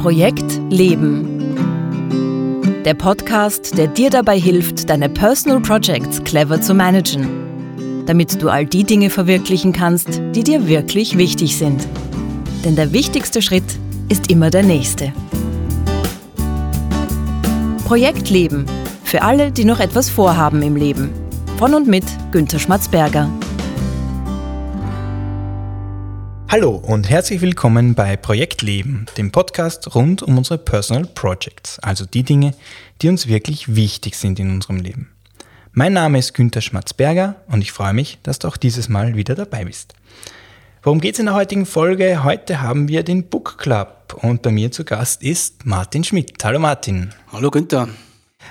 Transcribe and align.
Projekt 0.00 0.58
Leben. 0.70 1.54
Der 2.86 2.94
Podcast, 2.94 3.76
der 3.76 3.86
dir 3.86 4.08
dabei 4.08 4.40
hilft, 4.40 4.88
deine 4.88 5.10
Personal 5.10 5.60
Projects 5.60 6.24
clever 6.24 6.58
zu 6.58 6.72
managen, 6.72 7.28
damit 8.06 8.40
du 8.40 8.48
all 8.48 8.64
die 8.64 8.84
Dinge 8.84 9.10
verwirklichen 9.10 9.74
kannst, 9.74 10.22
die 10.34 10.42
dir 10.42 10.66
wirklich 10.66 11.18
wichtig 11.18 11.58
sind. 11.58 11.86
Denn 12.64 12.76
der 12.76 12.94
wichtigste 12.94 13.42
Schritt 13.42 13.78
ist 14.08 14.30
immer 14.30 14.48
der 14.48 14.62
nächste. 14.62 15.12
Projekt 17.84 18.30
Leben. 18.30 18.64
Für 19.04 19.20
alle, 19.20 19.52
die 19.52 19.66
noch 19.66 19.80
etwas 19.80 20.08
vorhaben 20.08 20.62
im 20.62 20.76
Leben. 20.76 21.10
Von 21.58 21.74
und 21.74 21.88
mit 21.88 22.04
Günter 22.32 22.58
Schmatzberger. 22.58 23.28
Hallo 26.52 26.70
und 26.70 27.08
herzlich 27.08 27.42
willkommen 27.42 27.94
bei 27.94 28.16
Projekt 28.16 28.62
Leben, 28.62 29.06
dem 29.16 29.30
Podcast 29.30 29.94
rund 29.94 30.20
um 30.24 30.36
unsere 30.36 30.58
Personal 30.58 31.06
Projects, 31.06 31.78
also 31.78 32.06
die 32.06 32.24
Dinge, 32.24 32.54
die 33.00 33.08
uns 33.08 33.28
wirklich 33.28 33.76
wichtig 33.76 34.16
sind 34.16 34.40
in 34.40 34.50
unserem 34.50 34.78
Leben. 34.78 35.12
Mein 35.70 35.92
Name 35.92 36.18
ist 36.18 36.34
Günther 36.34 36.60
Schmatzberger 36.60 37.36
und 37.46 37.62
ich 37.62 37.70
freue 37.70 37.92
mich, 37.92 38.18
dass 38.24 38.40
du 38.40 38.48
auch 38.48 38.56
dieses 38.56 38.88
Mal 38.88 39.14
wieder 39.14 39.36
dabei 39.36 39.64
bist. 39.64 39.94
Worum 40.82 41.00
geht 41.00 41.14
es 41.14 41.20
in 41.20 41.26
der 41.26 41.36
heutigen 41.36 41.66
Folge? 41.66 42.24
Heute 42.24 42.60
haben 42.60 42.88
wir 42.88 43.04
den 43.04 43.28
Book 43.28 43.56
Club 43.56 44.18
und 44.20 44.42
bei 44.42 44.50
mir 44.50 44.72
zu 44.72 44.84
Gast 44.84 45.22
ist 45.22 45.64
Martin 45.66 46.02
Schmidt. 46.02 46.42
Hallo 46.42 46.58
Martin. 46.58 47.14
Hallo 47.30 47.52
Günther. 47.52 47.90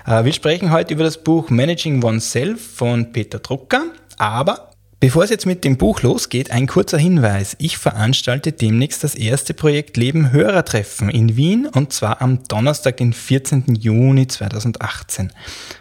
Äh, 0.06 0.24
wir 0.24 0.32
sprechen 0.32 0.72
heute 0.72 0.94
über 0.94 1.04
das 1.04 1.22
Buch 1.22 1.50
Managing 1.50 2.02
Oneself 2.02 2.76
von 2.76 3.12
Peter 3.12 3.40
Drucker, 3.40 3.88
aber 4.18 4.69
Bevor 5.02 5.24
es 5.24 5.30
jetzt 5.30 5.46
mit 5.46 5.64
dem 5.64 5.78
Buch 5.78 6.02
losgeht, 6.02 6.52
ein 6.52 6.68
kurzer 6.68 6.98
Hinweis. 6.98 7.56
Ich 7.58 7.78
veranstalte 7.78 8.52
demnächst 8.52 9.02
das 9.02 9.16
erste 9.16 9.54
Projekt 9.54 9.96
Leben 9.96 10.34
Hörertreffen 10.34 11.10
in 11.10 11.38
Wien 11.38 11.68
und 11.68 11.94
zwar 11.94 12.22
am 12.22 12.44
Donnerstag, 12.50 12.98
den 12.98 13.14
14. 13.14 13.76
Juni 13.76 14.28
2018. 14.28 15.32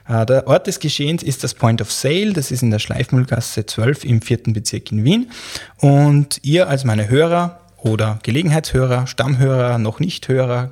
Äh, 0.07 0.25
der 0.25 0.47
Ort 0.47 0.69
des 0.69 0.79
Geschehens 0.79 1.25
ist 1.25 1.43
das 1.43 1.55
Point 1.55 1.83
of 1.83 1.91
Sale, 1.91 2.33
das 2.33 2.53
ist 2.53 2.63
in 2.63 2.71
der 2.71 2.79
Schleifmühlgasse 2.79 3.67
12 3.67 4.05
im 4.05 4.23
vierten 4.23 4.53
Bezirk 4.53 4.93
in 4.93 5.03
Wien. 5.03 5.33
Und 5.79 6.39
ihr 6.45 6.69
als 6.69 6.85
meine 6.85 7.09
Hörer 7.09 7.59
oder 7.79 8.21
Gelegenheitshörer, 8.23 9.09
Stammhörer, 9.09 9.79
noch 9.79 9.99
nicht 9.99 10.29
Hörer, 10.29 10.71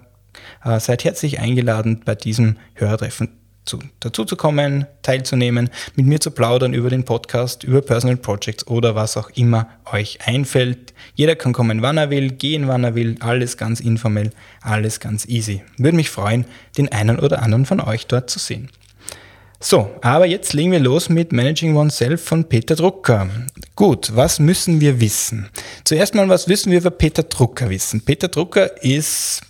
äh, 0.65 0.79
seid 0.79 1.03
herzlich 1.03 1.41
eingeladen, 1.41 2.03
bei 2.05 2.15
diesem 2.15 2.59
Hörertreffen 2.75 3.31
zu, 3.67 3.81
dazu 4.01 4.25
zu 4.25 4.37
kommen, 4.37 4.87
teilzunehmen, 5.03 5.71
mit 5.95 6.07
mir 6.07 6.21
zu 6.21 6.31
plaudern 6.31 6.73
über 6.73 6.89
den 6.89 7.05
Podcast, 7.05 7.65
über 7.65 7.83
Personal 7.83 8.17
Projects 8.17 8.67
oder 8.67 8.95
was 8.95 9.17
auch 9.17 9.31
immer 9.31 9.69
euch 9.93 10.21
einfällt. 10.25 10.95
Jeder 11.15 11.37
kann 11.37 11.53
kommen, 11.53 11.83
wann 11.83 11.99
er 11.99 12.11
will, 12.11 12.31
gehen, 12.31 12.69
wann 12.69 12.85
er 12.85 12.95
will, 12.95 13.17
alles 13.21 13.57
ganz 13.57 13.81
informell, 13.81 14.31
alles 14.63 15.01
ganz 15.01 15.27
easy. 15.27 15.63
Würde 15.77 15.97
mich 15.97 16.11
freuen, 16.11 16.47
den 16.79 16.91
einen 16.91 17.19
oder 17.19 17.43
anderen 17.43 17.67
von 17.67 17.81
euch 17.81 18.07
dort 18.07 18.31
zu 18.31 18.39
sehen. 18.39 18.71
So, 19.59 19.91
aber 20.03 20.27
jetzt 20.27 20.53
legen 20.53 20.71
wir 20.71 20.81
los 20.81 21.09
mit 21.09 21.33
Managing 21.33 21.77
Oneself 21.77 22.23
von 22.23 22.45
Peter 22.45 22.77
Drucker. 22.77 23.29
Gut, 23.75 24.15
was 24.15 24.39
müssen 24.39 24.81
wir 24.81 25.01
wissen? 25.01 25.49
Zuerst 25.85 26.15
mal, 26.15 26.29
was 26.29 26.47
müssen 26.47 26.71
wir 26.71 26.79
über 26.79 26.91
Peter 26.91 27.23
Drucker 27.23 27.71
wissen? 27.71 28.03
Peter 28.05 28.29
Drucker 28.29 28.83
ist 28.83 29.41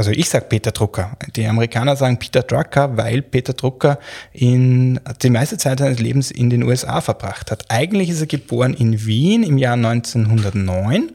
also 0.00 0.12
ich 0.12 0.30
sage 0.30 0.46
Peter 0.48 0.70
Drucker. 0.70 1.14
Die 1.36 1.46
Amerikaner 1.46 1.94
sagen 1.94 2.18
Peter 2.18 2.40
Drucker, 2.40 2.96
weil 2.96 3.20
Peter 3.20 3.52
Drucker 3.52 3.98
in, 4.32 4.98
die 5.20 5.28
meiste 5.28 5.58
Zeit 5.58 5.80
seines 5.80 5.98
Lebens 5.98 6.30
in 6.30 6.48
den 6.48 6.62
USA 6.62 7.02
verbracht 7.02 7.50
hat. 7.50 7.66
Eigentlich 7.68 8.08
ist 8.08 8.22
er 8.22 8.26
geboren 8.26 8.72
in 8.72 9.04
Wien 9.04 9.42
im 9.42 9.58
Jahr 9.58 9.74
1909 9.74 11.12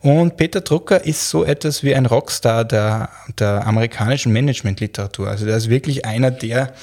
und 0.00 0.36
Peter 0.36 0.62
Drucker 0.62 1.04
ist 1.04 1.30
so 1.30 1.44
etwas 1.44 1.84
wie 1.84 1.94
ein 1.94 2.06
Rockstar 2.06 2.64
der, 2.64 3.08
der 3.38 3.64
amerikanischen 3.68 4.32
Managementliteratur. 4.32 5.28
Also 5.28 5.46
der 5.46 5.56
ist 5.56 5.70
wirklich 5.70 6.04
einer 6.04 6.32
der 6.32 6.74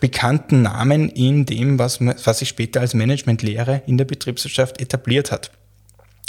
bekannten 0.00 0.62
Namen 0.62 1.10
in 1.10 1.44
dem, 1.44 1.78
was, 1.78 2.00
was 2.00 2.38
sich 2.38 2.48
später 2.48 2.80
als 2.80 2.94
Managementlehre 2.94 3.82
in 3.86 3.98
der 3.98 4.06
Betriebswirtschaft 4.06 4.80
etabliert 4.80 5.32
hat. 5.32 5.50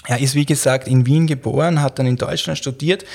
Er 0.06 0.20
ist, 0.20 0.36
wie 0.36 0.46
gesagt, 0.46 0.88
in 0.88 1.06
Wien 1.06 1.28
geboren, 1.28 1.82
hat 1.82 2.00
dann 2.00 2.08
in 2.08 2.16
Deutschland 2.18 2.58
studiert 2.58 3.06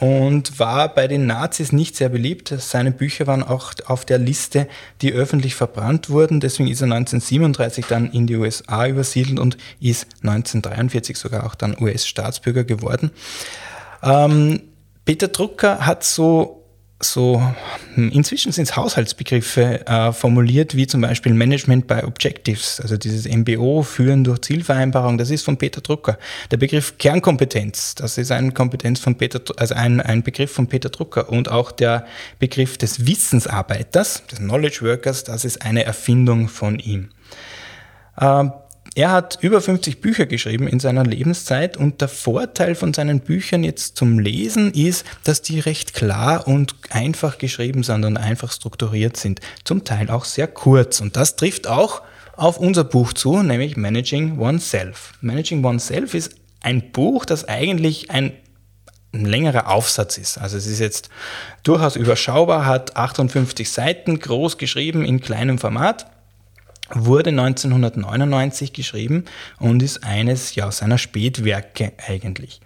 und 0.00 0.58
war 0.58 0.92
bei 0.94 1.06
den 1.06 1.26
Nazis 1.26 1.72
nicht 1.72 1.96
sehr 1.96 2.08
beliebt. 2.08 2.52
Seine 2.58 2.90
Bücher 2.90 3.26
waren 3.26 3.42
auch 3.42 3.72
auf 3.86 4.04
der 4.04 4.18
Liste, 4.18 4.66
die 5.00 5.12
öffentlich 5.12 5.54
verbrannt 5.54 6.10
wurden. 6.10 6.40
Deswegen 6.40 6.68
ist 6.68 6.80
er 6.80 6.86
1937 6.86 7.86
dann 7.86 8.10
in 8.10 8.26
die 8.26 8.36
USA 8.36 8.86
übersiedelt 8.86 9.38
und 9.38 9.56
ist 9.80 10.06
1943 10.22 11.16
sogar 11.16 11.46
auch 11.46 11.54
dann 11.54 11.76
US-Staatsbürger 11.80 12.64
geworden. 12.64 13.10
Ähm, 14.02 14.62
Peter 15.04 15.28
Drucker 15.28 15.86
hat 15.86 16.04
so 16.04 16.61
so, 17.04 17.42
hm, 17.94 18.10
inzwischen 18.10 18.52
sind 18.52 18.64
es 18.64 18.76
Haushaltsbegriffe 18.76 19.86
äh, 19.86 20.12
formuliert, 20.12 20.76
wie 20.76 20.86
zum 20.86 21.00
Beispiel 21.00 21.34
Management 21.34 21.86
by 21.86 22.02
Objectives, 22.04 22.80
also 22.80 22.96
dieses 22.96 23.26
MBO, 23.26 23.82
Führen 23.82 24.24
durch 24.24 24.40
Zielvereinbarung, 24.42 25.18
das 25.18 25.30
ist 25.30 25.44
von 25.44 25.56
Peter 25.56 25.80
Drucker. 25.80 26.18
Der 26.50 26.56
Begriff 26.56 26.98
Kernkompetenz, 26.98 27.94
das 27.94 28.18
ist 28.18 28.30
ein 28.30 28.54
Kompetenz 28.54 29.00
von 29.00 29.16
Peter, 29.16 29.40
also 29.56 29.74
ein, 29.74 30.00
ein 30.00 30.22
Begriff 30.22 30.52
von 30.52 30.66
Peter 30.66 30.90
Drucker 30.90 31.28
und 31.28 31.50
auch 31.50 31.72
der 31.72 32.06
Begriff 32.38 32.78
des 32.78 33.06
Wissensarbeiters, 33.06 34.22
des 34.30 34.38
Knowledge 34.38 34.80
Workers, 34.82 35.24
das 35.24 35.44
ist 35.44 35.62
eine 35.62 35.84
Erfindung 35.84 36.48
von 36.48 36.78
ihm. 36.78 37.10
Äh, 38.16 38.44
er 38.94 39.10
hat 39.10 39.38
über 39.40 39.60
50 39.62 40.00
Bücher 40.02 40.26
geschrieben 40.26 40.68
in 40.68 40.78
seiner 40.78 41.04
Lebenszeit 41.04 41.78
und 41.78 42.02
der 42.02 42.08
Vorteil 42.08 42.74
von 42.74 42.92
seinen 42.92 43.20
Büchern 43.20 43.64
jetzt 43.64 43.96
zum 43.96 44.18
Lesen 44.18 44.72
ist, 44.74 45.06
dass 45.24 45.40
die 45.40 45.60
recht 45.60 45.94
klar 45.94 46.46
und 46.46 46.74
einfach 46.90 47.38
geschrieben 47.38 47.84
sind 47.84 48.04
und 48.04 48.18
einfach 48.18 48.52
strukturiert 48.52 49.16
sind. 49.16 49.40
Zum 49.64 49.84
Teil 49.84 50.10
auch 50.10 50.26
sehr 50.26 50.46
kurz 50.46 51.00
und 51.00 51.16
das 51.16 51.36
trifft 51.36 51.66
auch 51.66 52.02
auf 52.36 52.58
unser 52.58 52.84
Buch 52.84 53.14
zu, 53.14 53.42
nämlich 53.42 53.76
Managing 53.76 54.38
Oneself. 54.38 55.14
Managing 55.22 55.64
Oneself 55.64 56.12
ist 56.12 56.34
ein 56.60 56.92
Buch, 56.92 57.24
das 57.24 57.48
eigentlich 57.48 58.10
ein 58.10 58.32
ein 59.14 59.26
längerer 59.26 59.68
Aufsatz 59.70 60.16
ist. 60.16 60.38
Also 60.38 60.56
es 60.56 60.66
ist 60.66 60.78
jetzt 60.78 61.10
durchaus 61.64 61.96
überschaubar, 61.96 62.64
hat 62.64 62.96
58 62.96 63.70
Seiten, 63.70 64.18
groß 64.18 64.56
geschrieben 64.56 65.04
in 65.04 65.20
kleinem 65.20 65.58
Format 65.58 66.06
wurde 66.94 67.30
1999 67.30 68.72
geschrieben 68.72 69.24
und 69.58 69.82
ist 69.82 70.04
eines 70.04 70.54
ja, 70.54 70.70
seiner 70.70 70.98
Spätwerke 70.98 71.92
eigentlich. 72.06 72.60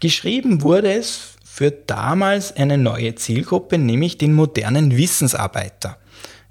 Geschrieben 0.00 0.62
wurde 0.62 0.92
es 0.92 1.36
für 1.44 1.70
damals 1.70 2.56
eine 2.56 2.78
neue 2.78 3.14
Zielgruppe, 3.14 3.78
nämlich 3.78 4.18
den 4.18 4.32
modernen 4.32 4.96
Wissensarbeiter. 4.96 5.98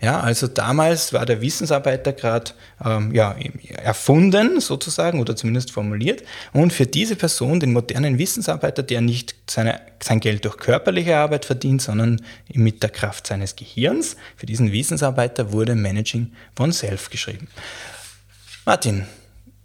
Ja, 0.01 0.19
also 0.19 0.47
damals 0.47 1.13
war 1.13 1.27
der 1.27 1.41
Wissensarbeiter 1.41 2.13
gerade 2.13 2.51
ähm, 2.83 3.13
ja, 3.13 3.35
erfunden 3.83 4.59
sozusagen 4.59 5.19
oder 5.19 5.35
zumindest 5.35 5.71
formuliert. 5.71 6.23
Und 6.53 6.73
für 6.73 6.87
diese 6.87 7.15
Person, 7.15 7.59
den 7.59 7.71
modernen 7.71 8.17
Wissensarbeiter, 8.17 8.81
der 8.81 9.01
nicht 9.01 9.35
seine, 9.47 9.79
sein 10.01 10.19
Geld 10.19 10.43
durch 10.43 10.57
körperliche 10.57 11.17
Arbeit 11.17 11.45
verdient, 11.45 11.83
sondern 11.83 12.19
mit 12.51 12.81
der 12.81 12.89
Kraft 12.89 13.27
seines 13.27 13.55
Gehirns, 13.55 14.15
für 14.35 14.47
diesen 14.47 14.71
Wissensarbeiter 14.71 15.51
wurde 15.51 15.75
Managing 15.75 16.31
Oneself 16.57 17.11
geschrieben. 17.11 17.47
Martin, 18.65 19.05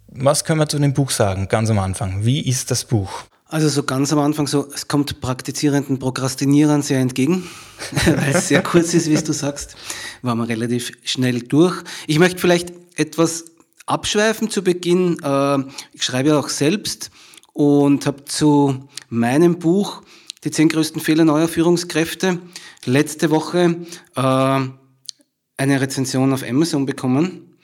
was 0.07 0.45
können 0.45 0.59
wir 0.59 0.69
zu 0.69 0.77
dem 0.77 0.93
Buch 0.93 1.09
sagen, 1.09 1.47
ganz 1.47 1.71
am 1.71 1.79
Anfang? 1.79 2.25
Wie 2.25 2.41
ist 2.41 2.69
das 2.69 2.85
Buch? 2.85 3.23
Also 3.49 3.69
so 3.69 3.83
ganz 3.83 4.11
am 4.11 4.19
Anfang 4.19 4.45
so, 4.45 4.67
es 4.73 4.89
kommt 4.89 5.21
praktizierenden 5.21 5.99
Prokrastinierern 5.99 6.81
sehr 6.81 6.99
entgegen, 6.99 7.49
weil 8.05 8.35
es 8.35 8.49
sehr 8.49 8.61
kurz 8.61 8.93
ist, 8.93 9.09
wie 9.09 9.15
du 9.15 9.31
sagst, 9.31 9.75
waren 10.21 10.37
wir 10.37 10.49
relativ 10.49 10.91
schnell 11.05 11.39
durch. 11.39 11.81
Ich 12.07 12.19
möchte 12.19 12.39
vielleicht 12.39 12.73
etwas 12.95 13.45
abschweifen 13.85 14.49
zu 14.49 14.63
Beginn. 14.63 15.17
Äh, 15.23 15.59
ich 15.93 16.03
schreibe 16.03 16.29
ja 16.29 16.39
auch 16.39 16.49
selbst 16.49 17.09
und 17.53 18.05
habe 18.05 18.25
zu 18.25 18.89
meinem 19.09 19.59
Buch 19.59 20.01
die 20.43 20.51
zehn 20.51 20.67
größten 20.67 21.01
Fehler 21.01 21.23
neuer 21.23 21.47
Führungskräfte 21.47 22.39
letzte 22.83 23.29
Woche 23.29 23.77
äh, 24.15 24.59
eine 25.57 25.81
Rezension 25.81 26.33
auf 26.33 26.43
Amazon 26.43 26.85
bekommen 26.85 27.57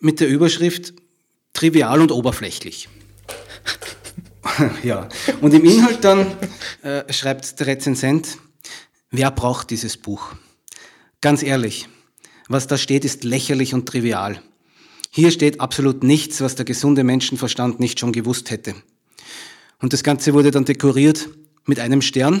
mit 0.00 0.18
der 0.18 0.28
Überschrift 0.28 0.94
Trivial 1.52 2.00
und 2.00 2.10
oberflächlich. 2.10 2.88
ja. 4.82 5.08
Und 5.40 5.54
im 5.54 5.64
Inhalt 5.64 6.04
dann 6.04 6.26
äh, 6.82 7.12
schreibt 7.12 7.58
der 7.60 7.66
Rezensent, 7.66 8.38
wer 9.10 9.30
braucht 9.30 9.70
dieses 9.70 9.96
Buch? 9.96 10.34
Ganz 11.20 11.42
ehrlich, 11.42 11.88
was 12.48 12.66
da 12.66 12.76
steht, 12.76 13.04
ist 13.04 13.24
lächerlich 13.24 13.74
und 13.74 13.86
trivial. 13.86 14.42
Hier 15.10 15.30
steht 15.30 15.60
absolut 15.60 16.02
nichts, 16.02 16.40
was 16.40 16.54
der 16.54 16.64
gesunde 16.64 17.04
Menschenverstand 17.04 17.80
nicht 17.80 18.00
schon 18.00 18.12
gewusst 18.12 18.50
hätte. 18.50 18.74
Und 19.80 19.92
das 19.92 20.02
Ganze 20.02 20.32
wurde 20.32 20.50
dann 20.50 20.64
dekoriert 20.64 21.28
mit 21.66 21.80
einem 21.80 22.02
Stern, 22.02 22.40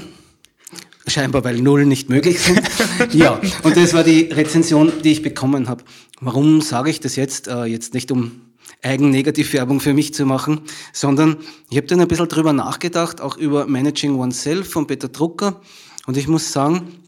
scheinbar 1.06 1.44
weil 1.44 1.60
Null 1.60 1.84
nicht 1.86 2.08
möglich 2.08 2.40
sind. 2.40 2.62
ja, 3.12 3.40
und 3.62 3.76
das 3.76 3.92
war 3.94 4.04
die 4.04 4.22
Rezension, 4.22 4.92
die 5.02 5.12
ich 5.12 5.22
bekommen 5.22 5.68
habe. 5.68 5.84
Warum 6.20 6.60
sage 6.60 6.90
ich 6.90 7.00
das 7.00 7.16
jetzt? 7.16 7.48
Äh, 7.48 7.64
jetzt 7.64 7.94
nicht 7.94 8.10
um 8.10 8.51
Eigennegativwerbung 8.82 9.80
für 9.80 9.94
mich 9.94 10.12
zu 10.12 10.26
machen, 10.26 10.62
sondern 10.92 11.38
ich 11.70 11.76
habe 11.76 11.86
dann 11.86 12.00
ein 12.00 12.08
bisschen 12.08 12.28
drüber 12.28 12.52
nachgedacht, 12.52 13.20
auch 13.20 13.36
über 13.36 13.66
Managing 13.66 14.18
Oneself 14.18 14.70
von 14.70 14.86
Peter 14.86 15.08
Drucker 15.08 15.60
Und 16.06 16.16
ich 16.16 16.28
muss 16.28 16.52
sagen, 16.52 17.00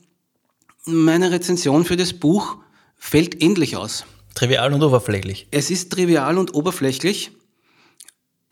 meine 0.85 1.31
Rezension 1.31 1.85
für 1.85 1.97
das 1.97 2.13
Buch 2.13 2.59
fällt 2.97 3.43
ähnlich 3.43 3.77
aus. 3.77 4.05
Trivial 4.35 4.73
und 4.73 4.83
oberflächlich. 4.83 5.49
Es 5.51 5.71
ist 5.71 5.93
trivial 5.93 6.39
und 6.39 6.55
oberflächlich. 6.55 7.33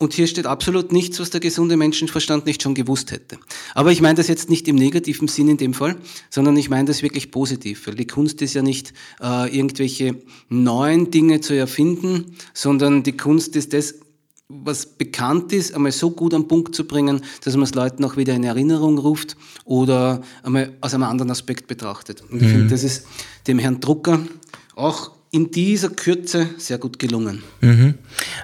Und 0.03 0.13
hier 0.13 0.27
steht 0.27 0.47
absolut 0.47 0.91
nichts, 0.91 1.21
was 1.21 1.29
der 1.29 1.39
gesunde 1.39 1.77
Menschenverstand 1.77 2.45
nicht 2.45 2.61
schon 2.61 2.75
gewusst 2.75 3.13
hätte. 3.13 3.37
Aber 3.73 3.89
ich 3.93 4.01
meine 4.01 4.15
das 4.15 4.27
jetzt 4.27 4.49
nicht 4.49 4.67
im 4.67 4.75
negativen 4.75 5.29
Sinn 5.29 5.47
in 5.47 5.55
dem 5.55 5.73
Fall, 5.73 5.95
sondern 6.29 6.57
ich 6.57 6.69
meine 6.69 6.83
das 6.83 7.03
wirklich 7.03 7.31
positiv, 7.31 7.87
weil 7.87 7.95
die 7.95 8.05
Kunst 8.05 8.41
ist 8.41 8.53
ja 8.53 8.61
nicht 8.61 8.91
äh, 9.21 9.55
irgendwelche 9.55 10.15
neuen 10.49 11.09
Dinge 11.09 11.39
zu 11.39 11.53
erfinden, 11.53 12.35
sondern 12.53 13.03
die 13.03 13.15
Kunst 13.15 13.55
ist 13.55 13.71
das, 13.71 13.95
was 14.49 14.85
bekannt 14.85 15.53
ist, 15.53 15.73
einmal 15.73 15.93
so 15.93 16.11
gut 16.11 16.33
am 16.33 16.49
Punkt 16.49 16.75
zu 16.75 16.85
bringen, 16.85 17.21
dass 17.45 17.55
man 17.55 17.63
es 17.63 17.73
Leuten 17.73 18.03
auch 18.03 18.17
wieder 18.17 18.33
in 18.33 18.43
Erinnerung 18.43 18.97
ruft 18.97 19.37
oder 19.63 20.21
einmal 20.43 20.73
aus 20.81 20.93
einem 20.93 21.03
anderen 21.03 21.31
Aspekt 21.31 21.67
betrachtet. 21.67 22.23
Und 22.29 22.41
ich 22.41 22.49
mhm. 22.49 22.51
finde, 22.51 22.67
das 22.67 22.83
ist 22.83 23.07
dem 23.47 23.57
Herrn 23.57 23.79
Drucker 23.79 24.19
auch 24.75 25.12
in 25.33 25.49
dieser 25.49 25.89
Kürze 25.89 26.47
sehr 26.57 26.77
gut 26.77 26.99
gelungen. 26.99 27.43
Mhm. 27.59 27.95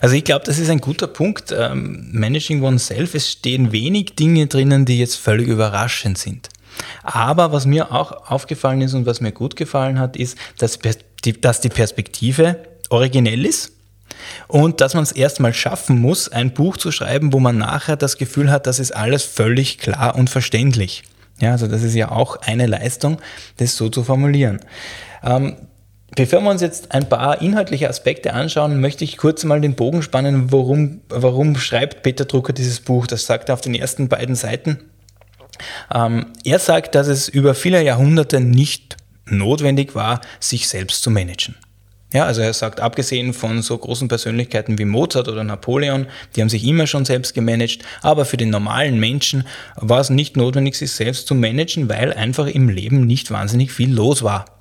Also 0.02 0.16
ich 0.16 0.24
glaube, 0.24 0.44
das 0.46 0.58
ist 0.58 0.70
ein 0.70 0.82
guter 0.82 1.06
Punkt. 1.06 1.54
Ähm, 1.56 2.10
Managing 2.12 2.64
Oneself, 2.64 3.14
es 3.14 3.30
stehen 3.32 3.72
wenig 3.72 4.16
Dinge 4.16 4.48
drinnen, 4.48 4.86
die 4.86 4.98
jetzt 4.98 5.16
völlig 5.16 5.48
überraschend 5.48 6.18
sind. 6.18 6.50
Aber 7.04 7.52
was 7.52 7.68
mir 7.68 7.92
auch 7.92 8.32
aufgefallen 8.32 8.82
ist 8.82 8.96
und 8.96 9.06
was 9.06 9.22
mir 9.22 9.32
gut 9.32 9.56
gefallen 9.56 10.00
hat, 10.00 10.18
ist, 10.18 10.36
dass 10.58 10.80
die 10.80 11.70
Perspektive 11.70 12.58
originell 12.90 13.46
ist 13.46 13.74
und 14.48 14.82
dass 14.82 14.96
man 14.96 15.04
es 15.04 15.12
erstmal 15.12 15.54
schaffen 15.54 16.00
muss, 16.00 16.28
ein 16.28 16.56
Buch 16.56 16.78
zu 16.78 16.92
schreiben, 16.92 17.34
wo 17.34 17.40
man 17.40 17.60
nachher 17.60 17.98
das 17.98 18.18
Gefühl 18.18 18.50
hat, 18.50 18.66
das 18.66 18.80
ist 18.80 18.96
alles 18.96 19.24
völlig 19.24 19.78
klar 19.78 20.16
und 20.16 20.30
verständlich. 20.32 21.04
Ja, 21.40 21.52
also 21.52 21.68
das 21.68 21.84
ist 21.84 21.94
ja 21.94 22.10
auch 22.12 22.38
eine 22.38 22.66
Leistung, 22.66 23.20
das 23.58 23.76
so 23.76 23.90
zu 23.90 24.04
formulieren. 24.04 24.60
Ähm, 25.24 25.56
Bevor 26.20 26.42
wir 26.42 26.50
uns 26.50 26.62
jetzt 26.62 26.92
ein 26.92 27.08
paar 27.08 27.42
inhaltliche 27.42 27.88
Aspekte 27.88 28.34
anschauen, 28.34 28.82
möchte 28.82 29.06
ich 29.06 29.16
kurz 29.16 29.46
mal 29.46 29.62
den 29.62 29.76
Bogen 29.76 30.02
spannen, 30.02 30.52
warum, 30.52 31.00
warum 31.08 31.56
schreibt 31.56 32.04
Peter 32.04 32.26
Drucker 32.26 32.52
dieses 32.52 32.82
Buch. 32.82 33.08
Das 33.08 33.26
sagt 33.26 33.48
er 33.48 33.54
auf 33.54 33.62
den 33.62 33.74
ersten 33.74 34.10
beiden 34.10 34.36
Seiten. 34.36 34.80
Ähm, 35.96 36.26
er 36.44 36.60
sagt, 36.60 36.94
dass 36.94 37.08
es 37.08 37.30
über 37.30 37.56
viele 37.56 37.82
Jahrhunderte 37.82 38.42
nicht 38.42 38.98
notwendig 39.28 39.96
war, 39.96 40.20
sich 40.42 40.68
selbst 40.68 41.04
zu 41.04 41.10
managen. 41.10 41.56
Ja, 42.12 42.26
also 42.26 42.42
er 42.42 42.52
sagt, 42.52 42.82
abgesehen 42.82 43.34
von 43.34 43.62
so 43.62 43.78
großen 43.78 44.10
Persönlichkeiten 44.10 44.78
wie 44.78 44.84
Mozart 44.84 45.30
oder 45.30 45.46
Napoleon, 45.46 46.08
die 46.36 46.42
haben 46.42 46.50
sich 46.50 46.66
immer 46.66 46.86
schon 46.86 47.06
selbst 47.06 47.34
gemanagt, 47.34 47.86
aber 48.02 48.26
für 48.26 48.36
den 48.36 48.50
normalen 48.50 49.00
Menschen 49.00 49.46
war 49.78 50.02
es 50.02 50.10
nicht 50.10 50.36
notwendig, 50.36 50.76
sich 50.76 50.92
selbst 50.92 51.28
zu 51.28 51.36
managen, 51.36 51.88
weil 51.88 52.12
einfach 52.12 52.48
im 52.48 52.68
Leben 52.68 53.08
nicht 53.08 53.32
wahnsinnig 53.32 53.72
viel 53.72 53.94
los 53.94 54.22
war. 54.22 54.59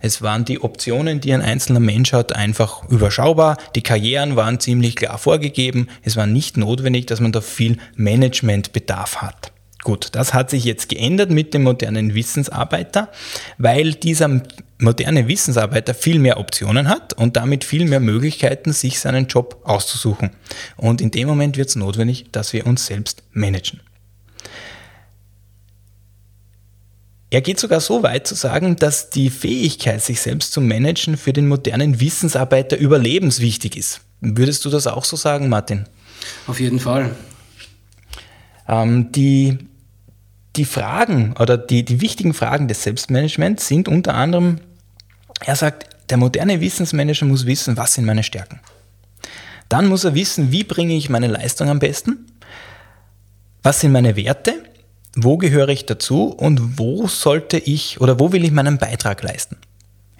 Es 0.00 0.22
waren 0.22 0.44
die 0.44 0.62
Optionen, 0.62 1.20
die 1.20 1.32
ein 1.32 1.42
einzelner 1.42 1.80
Mensch 1.80 2.12
hat, 2.12 2.34
einfach 2.34 2.88
überschaubar. 2.88 3.56
Die 3.74 3.82
Karrieren 3.82 4.36
waren 4.36 4.60
ziemlich 4.60 4.96
klar 4.96 5.18
vorgegeben. 5.18 5.88
Es 6.02 6.16
war 6.16 6.26
nicht 6.26 6.56
notwendig, 6.56 7.06
dass 7.06 7.20
man 7.20 7.32
da 7.32 7.40
viel 7.40 7.78
Managementbedarf 7.96 9.16
hat. 9.16 9.52
Gut, 9.82 10.10
das 10.12 10.34
hat 10.34 10.50
sich 10.50 10.64
jetzt 10.64 10.88
geändert 10.88 11.30
mit 11.30 11.54
dem 11.54 11.62
modernen 11.62 12.14
Wissensarbeiter, 12.14 13.10
weil 13.58 13.94
dieser 13.94 14.42
moderne 14.78 15.28
Wissensarbeiter 15.28 15.94
viel 15.94 16.18
mehr 16.18 16.38
Optionen 16.38 16.88
hat 16.88 17.14
und 17.14 17.36
damit 17.36 17.64
viel 17.64 17.86
mehr 17.86 18.00
Möglichkeiten, 18.00 18.72
sich 18.72 19.00
seinen 19.00 19.26
Job 19.26 19.60
auszusuchen. 19.64 20.30
Und 20.76 21.00
in 21.00 21.10
dem 21.10 21.28
Moment 21.28 21.56
wird 21.56 21.68
es 21.68 21.76
notwendig, 21.76 22.26
dass 22.32 22.52
wir 22.52 22.66
uns 22.66 22.86
selbst 22.86 23.22
managen. 23.32 23.80
Er 27.30 27.42
geht 27.42 27.60
sogar 27.60 27.80
so 27.80 28.02
weit 28.02 28.26
zu 28.26 28.34
sagen, 28.34 28.76
dass 28.76 29.10
die 29.10 29.28
Fähigkeit, 29.28 30.02
sich 30.02 30.20
selbst 30.20 30.52
zu 30.52 30.62
managen, 30.62 31.18
für 31.18 31.34
den 31.34 31.46
modernen 31.46 32.00
Wissensarbeiter 32.00 32.78
überlebenswichtig 32.78 33.76
ist. 33.76 34.00
Würdest 34.20 34.64
du 34.64 34.70
das 34.70 34.86
auch 34.86 35.04
so 35.04 35.16
sagen, 35.16 35.48
Martin? 35.48 35.84
Auf 36.46 36.58
jeden 36.58 36.80
Fall. 36.80 37.14
Ähm, 38.66 39.12
die, 39.12 39.58
die 40.56 40.64
Fragen 40.64 41.34
oder 41.38 41.58
die, 41.58 41.84
die 41.84 42.00
wichtigen 42.00 42.32
Fragen 42.32 42.66
des 42.66 42.82
Selbstmanagements 42.82 43.68
sind 43.68 43.88
unter 43.88 44.14
anderem, 44.14 44.60
er 45.44 45.54
sagt, 45.54 45.86
der 46.10 46.16
moderne 46.16 46.62
Wissensmanager 46.62 47.26
muss 47.26 47.44
wissen, 47.44 47.76
was 47.76 47.94
sind 47.94 48.06
meine 48.06 48.22
Stärken. 48.22 48.60
Dann 49.68 49.86
muss 49.86 50.04
er 50.04 50.14
wissen, 50.14 50.50
wie 50.50 50.64
bringe 50.64 50.96
ich 50.96 51.10
meine 51.10 51.26
Leistung 51.26 51.68
am 51.68 51.78
besten, 51.78 52.26
was 53.62 53.80
sind 53.80 53.92
meine 53.92 54.16
Werte 54.16 54.54
wo 55.24 55.36
gehöre 55.36 55.68
ich 55.68 55.86
dazu 55.86 56.24
und 56.24 56.78
wo 56.78 57.06
sollte 57.06 57.58
ich 57.58 58.00
oder 58.00 58.20
wo 58.20 58.32
will 58.32 58.44
ich 58.44 58.52
meinen 58.52 58.78
Beitrag 58.78 59.22
leisten? 59.22 59.56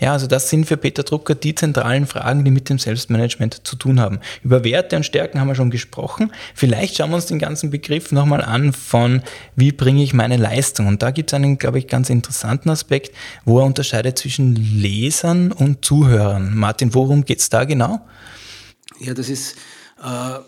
Ja, 0.01 0.13
also 0.13 0.29
das 0.29 0.49
sind 0.49 0.67
für 0.67 0.77
Peter 0.77 1.03
Drucker 1.03 1.35
die 1.35 1.57
zentralen 1.57 2.07
Fragen, 2.07 2.45
die 2.45 2.53
mit 2.53 2.69
dem 2.69 2.79
Selbstmanagement 2.79 3.67
zu 3.67 3.75
tun 3.75 3.99
haben. 3.99 4.21
Über 4.45 4.63
Werte 4.63 4.95
und 4.95 5.05
Stärken 5.05 5.41
haben 5.41 5.49
wir 5.49 5.57
schon 5.57 5.71
gesprochen. 5.71 6.33
Vielleicht 6.55 6.97
schauen 6.97 7.11
wir 7.11 7.17
uns 7.17 7.27
den 7.27 7.41
ganzen 7.41 7.71
Begriff 7.71 8.13
nochmal 8.13 8.43
an 8.43 8.73
von, 8.73 9.23
wie 9.57 9.73
bringe 9.73 10.05
ich 10.05 10.15
meine 10.15 10.37
Leistung? 10.37 10.87
Und 10.87 11.03
da 11.03 11.11
gibt 11.11 11.31
es 11.31 11.35
einen, 11.35 11.59
glaube 11.59 11.81
ich, 11.81 11.89
ganz 11.89 12.11
interessanten 12.11 12.71
Aspekt, 12.71 13.15
wo 13.45 13.59
er 13.59 13.65
unterscheidet 13.65 14.19
zwischen 14.19 14.55
Lesern 14.55 15.51
und 15.51 15.85
Zuhörern. 15.85 16.55
Martin, 16.55 16.95
worum 16.95 17.25
geht 17.25 17.41
es 17.41 17.51
da 17.51 17.65
genau? 17.65 18.01
Ja, 19.01 19.15
das 19.15 19.29
ist... 19.29 19.57
Äh 20.01 20.39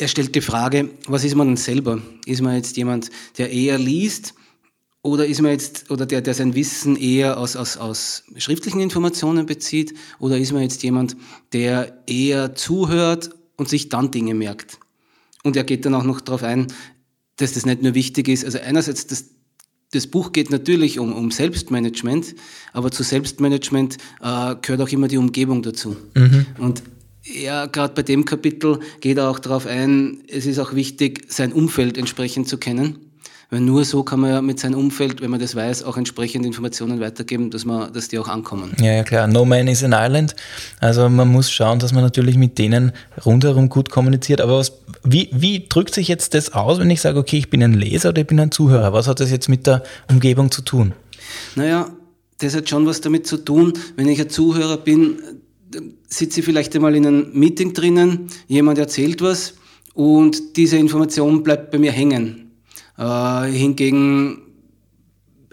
er 0.00 0.08
stellt 0.08 0.34
die 0.34 0.40
Frage, 0.40 0.90
was 1.06 1.24
ist 1.24 1.34
man 1.34 1.48
denn 1.48 1.56
selber? 1.56 2.00
Ist 2.24 2.42
man 2.42 2.56
jetzt 2.56 2.76
jemand, 2.76 3.10
der 3.38 3.50
eher 3.50 3.78
liest 3.78 4.34
oder 5.02 5.26
ist 5.26 5.40
man 5.40 5.52
jetzt, 5.52 5.90
oder 5.90 6.06
der, 6.06 6.20
der 6.20 6.34
sein 6.34 6.54
Wissen 6.54 6.96
eher 6.96 7.38
aus, 7.38 7.56
aus, 7.56 7.76
aus 7.76 8.24
schriftlichen 8.36 8.80
Informationen 8.80 9.46
bezieht 9.46 9.94
oder 10.18 10.38
ist 10.38 10.52
man 10.52 10.62
jetzt 10.62 10.82
jemand, 10.82 11.16
der 11.52 12.02
eher 12.06 12.54
zuhört 12.54 13.30
und 13.56 13.68
sich 13.68 13.88
dann 13.88 14.10
Dinge 14.10 14.34
merkt? 14.34 14.78
Und 15.42 15.56
er 15.56 15.64
geht 15.64 15.84
dann 15.86 15.94
auch 15.94 16.04
noch 16.04 16.20
darauf 16.20 16.42
ein, 16.42 16.66
dass 17.36 17.52
das 17.52 17.64
nicht 17.64 17.82
nur 17.82 17.94
wichtig 17.94 18.28
ist, 18.28 18.44
also 18.44 18.58
einerseits 18.58 19.06
das, 19.06 19.26
das 19.92 20.06
Buch 20.06 20.32
geht 20.32 20.50
natürlich 20.50 20.98
um, 20.98 21.12
um 21.12 21.30
Selbstmanagement, 21.30 22.34
aber 22.72 22.90
zu 22.90 23.02
Selbstmanagement 23.02 23.96
äh, 24.20 24.54
gehört 24.60 24.82
auch 24.82 24.88
immer 24.90 25.08
die 25.08 25.16
Umgebung 25.16 25.62
dazu. 25.62 25.96
Mhm. 26.14 26.46
Und 26.58 26.82
ja, 27.24 27.66
gerade 27.66 27.94
bei 27.94 28.02
dem 28.02 28.24
Kapitel 28.24 28.80
geht 29.00 29.18
er 29.18 29.30
auch 29.30 29.38
darauf 29.38 29.66
ein, 29.66 30.22
es 30.28 30.46
ist 30.46 30.58
auch 30.58 30.74
wichtig, 30.74 31.24
sein 31.28 31.52
Umfeld 31.52 31.98
entsprechend 31.98 32.48
zu 32.48 32.58
kennen. 32.58 32.98
Weil 33.52 33.60
nur 33.60 33.84
so 33.84 34.04
kann 34.04 34.20
man 34.20 34.30
ja 34.30 34.42
mit 34.42 34.60
seinem 34.60 34.78
Umfeld, 34.78 35.20
wenn 35.20 35.30
man 35.30 35.40
das 35.40 35.56
weiß, 35.56 35.82
auch 35.82 35.96
entsprechende 35.96 36.46
Informationen 36.46 37.00
weitergeben, 37.00 37.50
dass, 37.50 37.64
man, 37.64 37.92
dass 37.92 38.06
die 38.06 38.16
auch 38.20 38.28
ankommen. 38.28 38.72
Ja, 38.78 38.92
ja, 38.92 39.02
klar. 39.02 39.26
No 39.26 39.44
man 39.44 39.66
is 39.66 39.82
an 39.82 39.92
island. 39.92 40.36
Also 40.78 41.08
man 41.08 41.26
muss 41.26 41.50
schauen, 41.50 41.80
dass 41.80 41.92
man 41.92 42.04
natürlich 42.04 42.36
mit 42.36 42.58
denen 42.58 42.92
rundherum 43.26 43.68
gut 43.68 43.90
kommuniziert. 43.90 44.40
Aber 44.40 44.58
was, 44.58 44.72
wie, 45.02 45.30
wie 45.32 45.66
drückt 45.68 45.94
sich 45.94 46.06
jetzt 46.06 46.34
das 46.34 46.52
aus, 46.52 46.78
wenn 46.78 46.90
ich 46.90 47.00
sage, 47.00 47.18
okay, 47.18 47.38
ich 47.38 47.50
bin 47.50 47.60
ein 47.64 47.72
Leser 47.72 48.10
oder 48.10 48.20
ich 48.20 48.28
bin 48.28 48.38
ein 48.38 48.52
Zuhörer? 48.52 48.92
Was 48.92 49.08
hat 49.08 49.18
das 49.18 49.32
jetzt 49.32 49.48
mit 49.48 49.66
der 49.66 49.82
Umgebung 50.08 50.52
zu 50.52 50.62
tun? 50.62 50.92
Naja, 51.56 51.90
das 52.38 52.54
hat 52.54 52.68
schon 52.68 52.86
was 52.86 53.00
damit 53.00 53.26
zu 53.26 53.36
tun. 53.36 53.72
Wenn 53.96 54.08
ich 54.08 54.20
ein 54.20 54.30
Zuhörer 54.30 54.76
bin, 54.76 55.18
sitze 56.08 56.40
ich 56.40 56.46
vielleicht 56.46 56.74
einmal 56.74 56.94
in 56.96 57.06
einem 57.06 57.30
Meeting 57.32 57.72
drinnen, 57.72 58.28
jemand 58.48 58.78
erzählt 58.78 59.22
was 59.22 59.54
und 59.94 60.56
diese 60.56 60.76
Information 60.76 61.42
bleibt 61.42 61.70
bei 61.70 61.78
mir 61.78 61.92
hängen. 61.92 62.52
Äh, 62.98 63.46
hingegen 63.46 64.42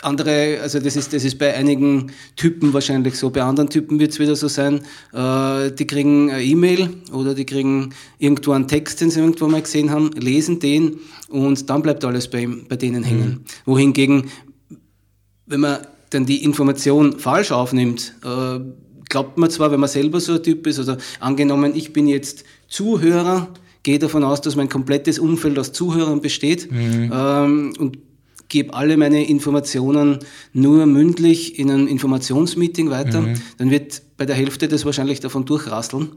andere, 0.03 0.59
also 0.61 0.79
das 0.79 0.95
ist, 0.95 1.13
das 1.13 1.23
ist 1.23 1.39
bei 1.39 1.55
einigen 1.55 2.11
Typen 2.35 2.73
wahrscheinlich 2.73 3.15
so, 3.15 3.29
bei 3.29 3.41
anderen 3.41 3.69
Typen 3.69 3.99
wird 3.99 4.11
es 4.11 4.19
wieder 4.19 4.35
so 4.35 4.47
sein, 4.47 4.81
äh, 5.13 5.71
die 5.71 5.87
kriegen 5.87 6.29
eine 6.29 6.43
E-Mail 6.43 6.89
oder 7.11 7.33
die 7.33 7.45
kriegen 7.45 7.93
irgendwo 8.19 8.51
einen 8.51 8.67
Text, 8.67 9.01
den 9.01 9.09
sie 9.09 9.19
irgendwo 9.19 9.47
mal 9.47 9.61
gesehen 9.61 9.89
haben, 9.89 10.11
lesen 10.11 10.59
den 10.59 10.99
und 11.29 11.69
dann 11.69 11.81
bleibt 11.81 12.05
alles 12.05 12.29
bei, 12.29 12.47
bei 12.69 12.75
denen 12.75 13.03
hängen. 13.03 13.29
Mhm. 13.29 13.41
Wohingegen, 13.65 14.29
wenn 15.47 15.61
man 15.61 15.79
dann 16.11 16.25
die 16.25 16.43
Information 16.43 17.19
falsch 17.19 17.51
aufnimmt, 17.51 18.13
äh, 18.23 18.59
glaubt 19.09 19.37
man 19.37 19.49
zwar, 19.49 19.71
wenn 19.71 19.79
man 19.79 19.89
selber 19.89 20.19
so 20.19 20.33
ein 20.33 20.43
Typ 20.43 20.67
ist, 20.67 20.79
oder 20.79 20.97
angenommen, 21.19 21.73
ich 21.75 21.93
bin 21.93 22.07
jetzt 22.07 22.43
Zuhörer, 22.67 23.49
gehe 23.83 23.99
davon 23.99 24.23
aus, 24.23 24.41
dass 24.41 24.55
mein 24.55 24.69
komplettes 24.69 25.19
Umfeld 25.19 25.57
aus 25.57 25.71
Zuhörern 25.71 26.21
besteht 26.21 26.71
mhm. 26.71 27.11
ähm, 27.13 27.73
und 27.79 27.99
gebe 28.49 28.73
alle 28.73 28.97
meine 28.97 29.27
Informationen 29.27 30.19
nur 30.53 30.85
mündlich 30.85 31.59
in 31.59 31.69
einem 31.69 31.87
Informationsmeeting 31.87 32.89
weiter, 32.89 33.21
mhm. 33.21 33.41
dann 33.57 33.71
wird 33.71 34.01
bei 34.17 34.25
der 34.25 34.35
Hälfte 34.35 34.67
das 34.67 34.85
wahrscheinlich 34.85 35.19
davon 35.19 35.45
durchrasseln, 35.45 36.09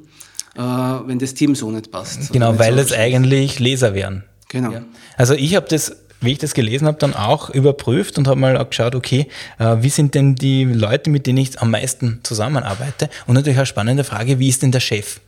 äh, 0.57 0.61
wenn 0.61 1.19
das 1.19 1.35
Team 1.35 1.55
so 1.55 1.71
nicht 1.71 1.91
passt. 1.91 2.33
Genau, 2.33 2.59
weil 2.59 2.75
so 2.75 2.81
es 2.81 2.93
eigentlich 2.93 3.59
Leser 3.59 3.95
wären. 3.95 4.25
Genau. 4.49 4.73
Ja. 4.73 4.85
Also 5.17 5.35
ich 5.35 5.55
habe 5.55 5.67
das 5.69 5.97
wie 6.21 6.33
ich 6.33 6.39
das 6.39 6.55
gelesen 6.55 6.87
habe, 6.87 6.99
dann 6.99 7.15
auch 7.15 7.51
überprüft 7.51 8.19
und 8.19 8.29
habe 8.29 8.39
mal 8.39 8.57
auch 8.57 8.69
geschaut, 8.69 8.95
okay, 8.95 9.27
äh, 9.59 9.77
wie 9.81 9.89
sind 9.89 10.15
denn 10.15 10.35
die 10.35 10.65
Leute, 10.65 11.11
mit 11.11 11.27
denen 11.27 11.39
ich 11.39 11.61
am 11.61 11.71
meisten 11.71 12.21
zusammenarbeite? 12.23 13.09
Und 13.27 13.35
natürlich 13.35 13.59
eine 13.59 13.67
spannende 13.67 14.05
Frage, 14.05 14.39
wie 14.39 14.49
ist 14.49 14.63
denn 14.63 14.73
der 14.73 14.81
Chef? 14.81 15.21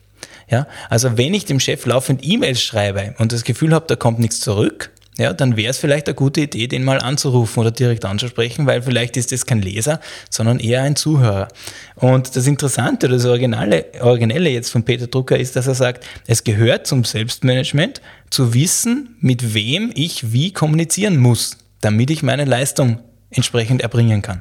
Ja, 0.48 0.66
also 0.90 1.16
wenn 1.16 1.32
ich 1.34 1.46
dem 1.46 1.60
Chef 1.60 1.86
laufend 1.86 2.20
E-Mails 2.22 2.60
schreibe 2.60 3.14
und 3.18 3.32
das 3.32 3.44
Gefühl 3.44 3.72
habe, 3.72 3.86
da 3.88 3.96
kommt 3.96 4.18
nichts 4.18 4.40
zurück, 4.40 4.90
ja, 5.18 5.34
dann 5.34 5.56
wäre 5.56 5.70
es 5.70 5.78
vielleicht 5.78 6.06
eine 6.06 6.14
gute 6.14 6.40
Idee, 6.40 6.68
den 6.68 6.84
mal 6.84 6.98
anzurufen 6.98 7.60
oder 7.60 7.70
direkt 7.70 8.04
anzusprechen, 8.04 8.66
weil 8.66 8.82
vielleicht 8.82 9.16
ist 9.18 9.30
das 9.30 9.44
kein 9.44 9.60
Leser, 9.60 10.00
sondern 10.30 10.58
eher 10.58 10.82
ein 10.82 10.96
Zuhörer. 10.96 11.48
Und 11.96 12.34
das 12.34 12.46
Interessante 12.46 13.06
oder 13.06 13.16
das 13.16 13.26
Originale, 13.26 13.86
Originelle 14.00 14.48
jetzt 14.48 14.70
von 14.70 14.84
Peter 14.84 15.06
Drucker 15.06 15.38
ist, 15.38 15.54
dass 15.54 15.66
er 15.66 15.74
sagt, 15.74 16.06
es 16.26 16.44
gehört 16.44 16.86
zum 16.86 17.04
Selbstmanagement 17.04 18.00
zu 18.30 18.54
wissen, 18.54 19.16
mit 19.20 19.52
wem 19.52 19.92
ich 19.94 20.32
wie 20.32 20.52
kommunizieren 20.52 21.18
muss, 21.18 21.58
damit 21.82 22.10
ich 22.10 22.22
meine 22.22 22.46
Leistung 22.46 22.98
entsprechend 23.30 23.82
erbringen 23.82 24.22
kann. 24.22 24.40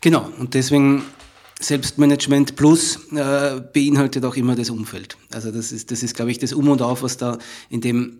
Genau, 0.00 0.26
und 0.38 0.54
deswegen 0.54 1.02
Selbstmanagement 1.60 2.56
plus 2.56 2.98
äh, 3.12 3.60
beinhaltet 3.72 4.24
auch 4.24 4.36
immer 4.36 4.56
das 4.56 4.70
Umfeld. 4.70 5.18
Also 5.30 5.50
das 5.52 5.72
ist, 5.72 5.90
das 5.90 6.02
ist, 6.02 6.16
glaube 6.16 6.30
ich, 6.30 6.38
das 6.38 6.54
Um 6.54 6.68
und 6.68 6.80
Auf, 6.80 7.02
was 7.02 7.18
da 7.18 7.36
in 7.68 7.82
dem, 7.82 8.19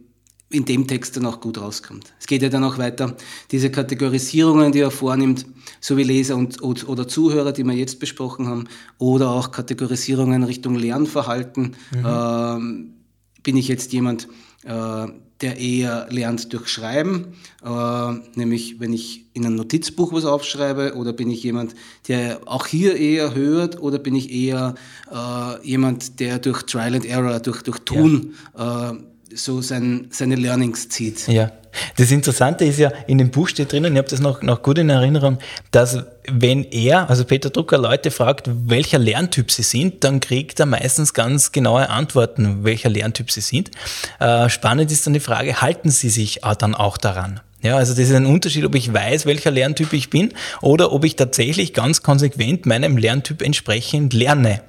in 0.50 0.64
dem 0.64 0.87
Text 0.87 1.16
dann 1.16 1.26
auch 1.26 1.40
gut 1.40 1.59
rauskommt. 1.59 2.12
Es 2.19 2.26
geht 2.26 2.42
ja 2.42 2.49
dann 2.49 2.64
auch 2.64 2.76
weiter, 2.76 3.16
diese 3.52 3.71
Kategorisierungen, 3.71 4.73
die 4.73 4.80
er 4.80 4.90
vornimmt, 4.90 5.47
so 5.80 5.97
wie 5.97 6.02
Leser 6.02 6.37
und, 6.37 6.61
oder 6.62 7.07
Zuhörer, 7.07 7.52
die 7.52 7.64
wir 7.64 7.73
jetzt 7.73 8.00
besprochen 8.00 8.49
haben, 8.49 8.64
oder 8.99 9.30
auch 9.30 9.52
Kategorisierungen 9.52 10.42
Richtung 10.42 10.75
Lernverhalten. 10.75 11.76
Mhm. 11.92 12.04
Ähm, 12.04 12.95
bin 13.42 13.57
ich 13.57 13.69
jetzt 13.69 13.92
jemand, 13.92 14.28
äh, 14.64 15.07
der 15.40 15.57
eher 15.57 16.09
lernt 16.11 16.52
durch 16.52 16.69
Schreiben, 16.69 17.28
äh, 17.64 18.12
nämlich 18.35 18.80
wenn 18.80 18.92
ich 18.92 19.26
in 19.33 19.47
einem 19.47 19.54
Notizbuch 19.54 20.12
was 20.12 20.25
aufschreibe, 20.25 20.95
oder 20.97 21.12
bin 21.12 21.30
ich 21.30 21.45
jemand, 21.45 21.75
der 22.09 22.40
auch 22.47 22.66
hier 22.66 22.97
eher 22.97 23.35
hört, 23.35 23.80
oder 23.80 23.99
bin 23.99 24.16
ich 24.16 24.30
eher 24.33 24.75
äh, 25.11 25.66
jemand, 25.66 26.19
der 26.19 26.40
durch 26.40 26.64
Trial 26.64 26.97
and 26.97 27.07
Error, 27.07 27.38
durch, 27.38 27.62
durch 27.62 27.78
Tun 27.78 28.35
ja. 28.59 28.97
Äh, 29.30 29.37
so 29.37 29.60
sein, 29.60 30.08
seine 30.10 30.37
Learnings 30.37 30.88
zieht. 30.88 31.28
Ja. 31.28 31.52
Das 31.96 32.10
Interessante 32.10 32.64
ist 32.64 32.78
ja, 32.78 32.92
in 33.06 33.18
dem 33.18 33.30
Buch 33.30 33.49
steht 33.49 33.72
drinnen, 33.72 33.92
ich 33.92 33.99
habe 33.99 34.08
das 34.08 34.20
noch, 34.20 34.42
noch 34.42 34.62
gut 34.62 34.78
in 34.78 34.90
Erinnerung, 34.90 35.38
dass 35.70 35.99
wenn 36.28 36.64
er, 36.64 37.08
also 37.08 37.25
Peter 37.25 37.50
Drucker, 37.50 37.78
Leute 37.78 38.10
fragt, 38.10 38.50
welcher 38.66 38.99
Lerntyp 38.99 39.50
sie 39.52 39.62
sind, 39.62 40.02
dann 40.02 40.18
kriegt 40.18 40.58
er 40.58 40.66
meistens 40.66 41.14
ganz 41.14 41.52
genaue 41.52 41.88
Antworten, 41.88 42.64
welcher 42.64 42.88
Lerntyp 42.88 43.30
sie 43.30 43.40
sind. 43.40 43.70
Äh, 44.18 44.49
spannend 44.49 44.90
ist 44.90 45.06
dann 45.06 45.14
die 45.14 45.20
Frage, 45.20 45.60
halten 45.60 45.90
sie 45.90 46.10
sich 46.10 46.40
dann 46.58 46.75
auch 46.75 46.96
daran? 46.96 47.40
Ja, 47.62 47.76
also 47.76 47.92
das 47.92 48.08
ist 48.08 48.14
ein 48.14 48.26
Unterschied, 48.26 48.64
ob 48.64 48.75
ich 48.75 48.92
weiß, 48.92 49.26
welcher 49.26 49.50
Lerntyp 49.50 49.92
ich 49.92 50.08
bin 50.08 50.32
oder 50.62 50.92
ob 50.92 51.04
ich 51.04 51.16
tatsächlich 51.16 51.75
ganz 51.75 52.02
konsequent 52.02 52.64
meinem 52.64 52.96
Lerntyp 52.96 53.42
entsprechend 53.42 54.14
lerne. 54.14 54.62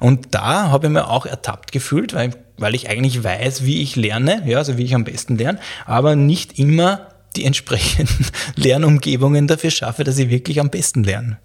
Und 0.00 0.34
da 0.34 0.70
habe 0.70 0.86
ich 0.86 0.92
mir 0.92 1.08
auch 1.08 1.26
ertappt 1.26 1.72
gefühlt, 1.72 2.14
weil, 2.14 2.30
weil 2.58 2.74
ich 2.74 2.88
eigentlich 2.88 3.22
weiß, 3.24 3.64
wie 3.64 3.82
ich 3.82 3.96
lerne, 3.96 4.42
ja, 4.46 4.58
also 4.58 4.78
wie 4.78 4.84
ich 4.84 4.94
am 4.94 5.04
besten 5.04 5.36
lerne, 5.36 5.58
aber 5.86 6.16
nicht 6.16 6.58
immer 6.58 7.08
die 7.36 7.44
entsprechenden 7.44 8.26
Lernumgebungen 8.56 9.46
dafür 9.46 9.70
schaffe, 9.70 10.04
dass 10.04 10.18
ich 10.18 10.30
wirklich 10.30 10.60
am 10.60 10.70
besten 10.70 11.04
lerne. 11.04 11.38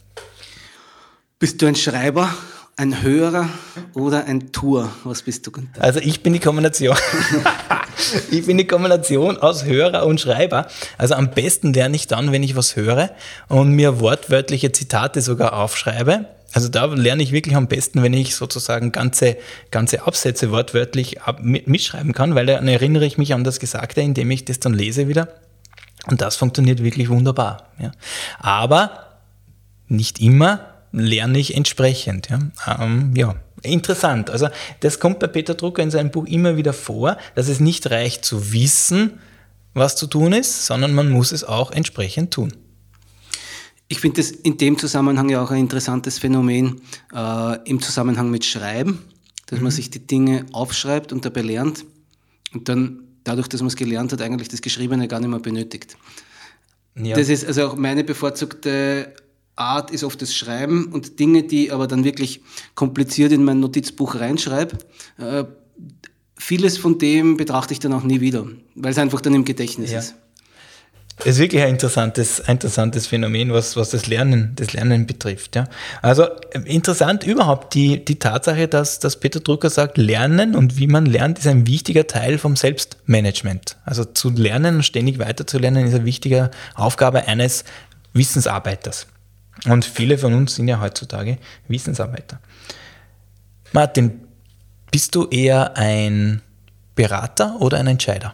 Bist 1.39 1.61
du 1.61 1.67
ein 1.67 1.75
Schreiber, 1.75 2.29
ein 2.75 3.01
Hörer 3.01 3.49
oder 3.93 4.25
ein 4.25 4.51
Tour? 4.51 4.89
Was 5.03 5.21
bist 5.23 5.47
du? 5.47 5.51
Also 5.79 5.99
ich 5.99 6.21
bin 6.21 6.33
die 6.33 6.39
Kombination. 6.39 6.97
ich 8.31 8.45
bin 8.45 8.57
die 8.57 8.67
Kombination 8.67 9.37
aus 9.37 9.65
Hörer 9.65 10.05
und 10.05 10.19
Schreiber. 10.19 10.67
Also 10.97 11.15
am 11.15 11.31
besten 11.31 11.73
lerne 11.73 11.95
ich 11.95 12.07
dann, 12.07 12.31
wenn 12.31 12.43
ich 12.43 12.55
was 12.55 12.75
höre 12.75 13.11
und 13.47 13.71
mir 13.71 13.99
wortwörtliche 13.99 14.71
Zitate 14.71 15.21
sogar 15.21 15.53
aufschreibe 15.53 16.25
also 16.53 16.67
da 16.67 16.85
lerne 16.85 17.21
ich 17.23 17.31
wirklich 17.31 17.55
am 17.55 17.67
besten, 17.67 18.01
wenn 18.01 18.13
ich 18.13 18.35
sozusagen 18.35 18.91
ganze, 18.91 19.37
ganze 19.71 20.05
Absätze 20.07 20.51
wortwörtlich 20.51 21.21
ab, 21.21 21.39
mitschreiben 21.41 22.13
kann, 22.13 22.35
weil 22.35 22.45
dann 22.45 22.67
erinnere 22.67 23.05
ich 23.05 23.17
mich 23.17 23.33
an 23.33 23.43
das 23.43 23.59
Gesagte, 23.59 24.01
indem 24.01 24.31
ich 24.31 24.45
das 24.45 24.59
dann 24.59 24.73
lese 24.73 25.07
wieder. 25.07 25.29
Und 26.07 26.21
das 26.21 26.35
funktioniert 26.35 26.83
wirklich 26.83 27.09
wunderbar. 27.09 27.67
Ja. 27.79 27.91
Aber 28.39 29.05
nicht 29.87 30.19
immer 30.21 30.61
lerne 30.91 31.37
ich 31.37 31.55
entsprechend. 31.55 32.29
Ja. 32.29 32.39
Ähm, 32.79 33.13
ja. 33.15 33.35
Interessant. 33.61 34.29
Also 34.29 34.47
das 34.79 34.99
kommt 34.99 35.19
bei 35.19 35.27
Peter 35.27 35.53
Drucker 35.53 35.83
in 35.83 35.91
seinem 35.91 36.11
Buch 36.11 36.25
immer 36.25 36.55
wieder 36.55 36.73
vor, 36.73 37.17
dass 37.35 37.49
es 37.49 37.59
nicht 37.59 37.91
reicht 37.91 38.23
zu 38.23 38.53
wissen, 38.53 39.19
was 39.73 39.95
zu 39.95 40.07
tun 40.07 40.33
ist, 40.33 40.65
sondern 40.65 40.93
man 40.93 41.09
muss 41.09 41.31
es 41.31 41.43
auch 41.43 41.71
entsprechend 41.71 42.31
tun. 42.33 42.53
Ich 43.89 43.99
finde 43.99 44.21
das 44.21 44.31
in 44.31 44.57
dem 44.57 44.77
Zusammenhang 44.77 45.29
ja 45.29 45.43
auch 45.43 45.51
ein 45.51 45.59
interessantes 45.59 46.19
Phänomen 46.19 46.81
äh, 47.13 47.69
im 47.69 47.81
Zusammenhang 47.81 48.29
mit 48.29 48.45
Schreiben, 48.45 48.99
dass 49.47 49.59
mhm. 49.59 49.63
man 49.63 49.71
sich 49.71 49.89
die 49.89 50.05
Dinge 50.05 50.45
aufschreibt 50.51 51.11
und 51.11 51.25
dabei 51.25 51.41
lernt 51.41 51.85
und 52.53 52.69
dann 52.69 52.99
dadurch, 53.23 53.47
dass 53.47 53.61
man 53.61 53.67
es 53.67 53.75
gelernt 53.75 54.13
hat, 54.13 54.21
eigentlich 54.21 54.47
das 54.47 54.61
Geschriebene 54.61 55.07
gar 55.07 55.19
nicht 55.19 55.29
mehr 55.29 55.39
benötigt. 55.39 55.97
Ja. 56.95 57.15
Das 57.15 57.29
ist 57.29 57.45
also 57.45 57.67
auch 57.67 57.75
meine 57.75 58.03
bevorzugte 58.03 59.13
Art 59.55 59.91
ist 59.91 60.03
oft 60.03 60.21
das 60.21 60.33
Schreiben 60.33 60.91
und 60.93 61.19
Dinge, 61.19 61.43
die 61.43 61.71
aber 61.71 61.87
dann 61.87 62.03
wirklich 62.03 62.41
kompliziert 62.75 63.31
in 63.31 63.43
mein 63.43 63.59
Notizbuch 63.59 64.15
reinschreibe. 64.15 64.77
Äh, 65.17 65.45
vieles 66.37 66.77
von 66.77 66.97
dem 66.97 67.37
betrachte 67.37 67.73
ich 67.73 67.79
dann 67.79 67.93
auch 67.93 68.03
nie 68.03 68.21
wieder, 68.21 68.47
weil 68.75 68.91
es 68.91 68.97
einfach 68.97 69.19
dann 69.19 69.33
im 69.33 69.45
Gedächtnis 69.45 69.91
ja. 69.91 69.99
ist. 69.99 70.15
Das 71.19 71.27
ist 71.27 71.39
wirklich 71.39 71.61
ein 71.61 71.69
interessantes, 71.69 72.39
interessantes 72.39 73.07
Phänomen, 73.07 73.51
was, 73.51 73.75
was 73.75 73.89
das 73.89 74.07
Lernen, 74.07 74.53
das 74.55 74.71
Lernen 74.71 75.05
betrifft. 75.05 75.57
Ja. 75.57 75.65
Also 76.01 76.25
interessant 76.63 77.25
überhaupt 77.25 77.73
die, 77.73 78.03
die 78.03 78.19
Tatsache, 78.19 78.69
dass, 78.69 78.99
dass 78.99 79.19
Peter 79.19 79.41
Drucker 79.41 79.69
sagt, 79.69 79.97
Lernen 79.97 80.55
und 80.55 80.77
wie 80.77 80.87
man 80.87 81.05
lernt, 81.05 81.37
ist 81.37 81.47
ein 81.47 81.67
wichtiger 81.67 82.07
Teil 82.07 82.37
vom 82.37 82.55
Selbstmanagement. 82.55 83.75
Also 83.83 84.05
zu 84.05 84.29
lernen 84.29 84.77
und 84.77 84.83
ständig 84.83 85.19
weiterzulernen 85.19 85.87
ist 85.87 85.93
eine 85.93 86.05
wichtige 86.05 86.51
Aufgabe 86.75 87.27
eines 87.27 87.65
Wissensarbeiters. 88.13 89.07
Und 89.65 89.83
viele 89.83 90.17
von 90.17 90.33
uns 90.33 90.55
sind 90.55 90.69
ja 90.69 90.79
heutzutage 90.79 91.37
Wissensarbeiter. 91.67 92.39
Martin, 93.73 94.21
bist 94.89 95.15
du 95.15 95.27
eher 95.27 95.75
ein 95.75 96.41
Berater 96.95 97.57
oder 97.59 97.77
ein 97.77 97.87
Entscheider? 97.87 98.33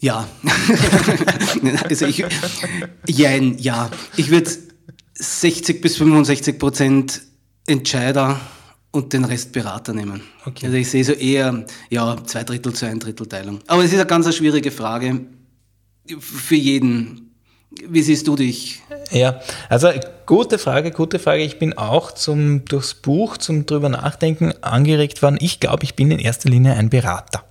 Ja. 0.00 0.26
also 1.88 2.06
ich, 2.06 2.24
ja, 3.06 3.30
ja. 3.36 3.90
Ich 4.16 4.30
würde 4.30 4.50
60 5.14 5.80
bis 5.80 5.96
65 5.98 6.58
Prozent 6.58 7.22
Entscheider 7.66 8.40
und 8.90 9.12
den 9.12 9.24
Rest 9.24 9.52
Berater 9.52 9.92
nehmen. 9.92 10.22
Okay. 10.46 10.66
Also 10.66 10.78
ich 10.78 10.90
sehe 10.90 11.04
so 11.04 11.12
eher, 11.12 11.64
ja, 11.90 12.16
zwei 12.24 12.44
Drittel 12.44 12.72
zu 12.72 12.86
ein 12.86 12.98
Drittel 12.98 13.26
Teilung. 13.26 13.60
Aber 13.66 13.84
es 13.84 13.92
ist 13.92 13.98
eine 13.98 14.06
ganz 14.06 14.34
schwierige 14.34 14.70
Frage 14.70 15.20
für 16.18 16.56
jeden. 16.56 17.26
Wie 17.88 18.02
siehst 18.02 18.26
du 18.26 18.34
dich? 18.34 18.82
Ja, 19.12 19.40
also 19.68 19.90
gute 20.26 20.58
Frage, 20.58 20.90
gute 20.90 21.20
Frage. 21.20 21.44
Ich 21.44 21.58
bin 21.58 21.78
auch 21.78 22.12
zum, 22.12 22.64
durchs 22.64 22.94
Buch, 22.94 23.36
zum 23.36 23.64
drüber 23.64 23.88
nachdenken 23.88 24.52
angeregt 24.62 25.22
worden. 25.22 25.38
Ich 25.40 25.60
glaube, 25.60 25.84
ich 25.84 25.94
bin 25.94 26.10
in 26.10 26.18
erster 26.18 26.48
Linie 26.48 26.74
ein 26.74 26.90
Berater. 26.90 27.44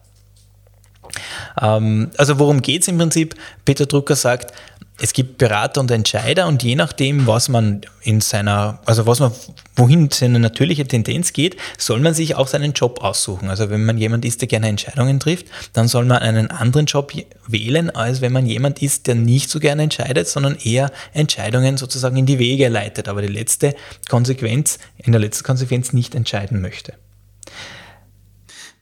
Ähm, 1.62 2.12
also 2.18 2.40
worum 2.40 2.62
geht 2.62 2.84
es 2.84 2.88
im 2.88 2.98
Prinzip? 2.98 3.36
Peter 3.66 3.86
Drucker 3.86 4.16
sagt, 4.16 4.54
es 5.02 5.14
gibt 5.14 5.38
Berater 5.38 5.80
und 5.80 5.92
Entscheider 5.92 6.48
und 6.48 6.62
je 6.62 6.76
nachdem, 6.76 7.26
was 7.26 7.48
man 7.48 7.82
in 8.02 8.22
seiner, 8.22 8.80
also 8.86 9.06
was 9.08 9.20
man, 9.20 9.32
wohin 9.76 10.10
seine 10.12 10.40
natürliche 10.40 10.86
Tendenz 10.86 11.32
geht, 11.32 11.56
soll 11.78 12.02
man 12.02 12.14
sich 12.14 12.36
auch 12.36 12.48
seinen 12.48 12.74
Job 12.74 13.02
aussuchen. 13.02 13.50
Also 13.50 13.70
wenn 13.70 13.86
man 13.86 13.98
jemand 13.98 14.26
ist, 14.26 14.42
der 14.42 14.48
gerne 14.48 14.68
Entscheidungen 14.68 15.20
trifft, 15.20 15.48
dann 15.74 15.88
soll 15.88 16.06
man 16.06 16.18
einen 16.18 16.52
anderen 16.52 16.86
Job 16.86 17.14
wählen, 17.48 17.90
als 17.90 18.22
wenn 18.22 18.34
man 18.34 18.46
jemand 18.46 18.82
ist, 18.82 19.08
der 19.08 19.16
nicht 19.16 19.50
so 19.50 19.60
gerne 19.60 19.84
entscheidet, 19.84 20.28
sondern 20.28 20.56
eher 20.56 20.92
Entscheidungen 21.14 21.78
sozusagen 21.78 22.18
in 22.18 22.26
die 22.26 22.40
Wege 22.40 22.68
leitet, 22.68 23.08
aber 23.08 23.22
die 23.22 23.30
letzte 23.30 23.76
Konsequenz, 24.10 24.80
in 24.98 25.14
der 25.14 25.22
letzten 25.22 25.46
Konsequenz 25.46 25.94
nicht 25.94 26.14
entscheiden 26.14 26.62
möchte. 26.62 26.94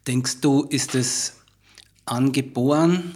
Denkst 0.08 0.42
du, 0.42 0.64
ist 0.64 0.96
es 0.96 1.37
angeboren, 2.08 3.16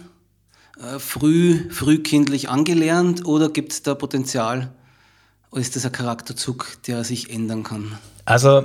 äh, 0.78 0.98
früh, 0.98 1.70
frühkindlich 1.70 2.48
angelernt 2.48 3.26
oder 3.26 3.48
gibt 3.48 3.72
es 3.72 3.82
da 3.82 3.94
Potenzial 3.94 4.72
oder 5.50 5.60
ist 5.60 5.76
das 5.76 5.84
ein 5.84 5.92
Charakterzug, 5.92 6.78
der 6.86 7.04
sich 7.04 7.30
ändern 7.30 7.62
kann? 7.62 7.98
Also 8.24 8.64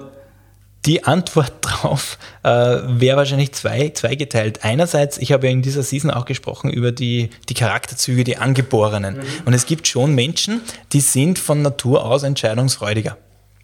die 0.85 1.03
Antwort 1.03 1.53
darauf 1.61 2.17
äh, 2.43 2.49
wäre 2.49 3.17
wahrscheinlich 3.17 3.51
zwei, 3.51 3.89
zweigeteilt. 3.89 4.63
Einerseits, 4.63 5.17
ich 5.17 5.31
habe 5.31 5.47
ja 5.47 5.53
in 5.53 5.61
dieser 5.61 5.83
Season 5.83 6.09
auch 6.09 6.25
gesprochen 6.25 6.69
über 6.69 6.91
die, 6.91 7.29
die 7.49 7.53
Charakterzüge, 7.53 8.23
die 8.23 8.37
Angeborenen. 8.37 9.17
Mhm. 9.17 9.23
Und 9.45 9.53
es 9.53 9.65
gibt 9.65 9.87
schon 9.87 10.15
Menschen, 10.15 10.61
die 10.93 11.01
sind 11.01 11.39
von 11.39 11.61
Natur 11.61 12.05
aus 12.05 12.23
entscheidungsfreudiger. 12.23 13.17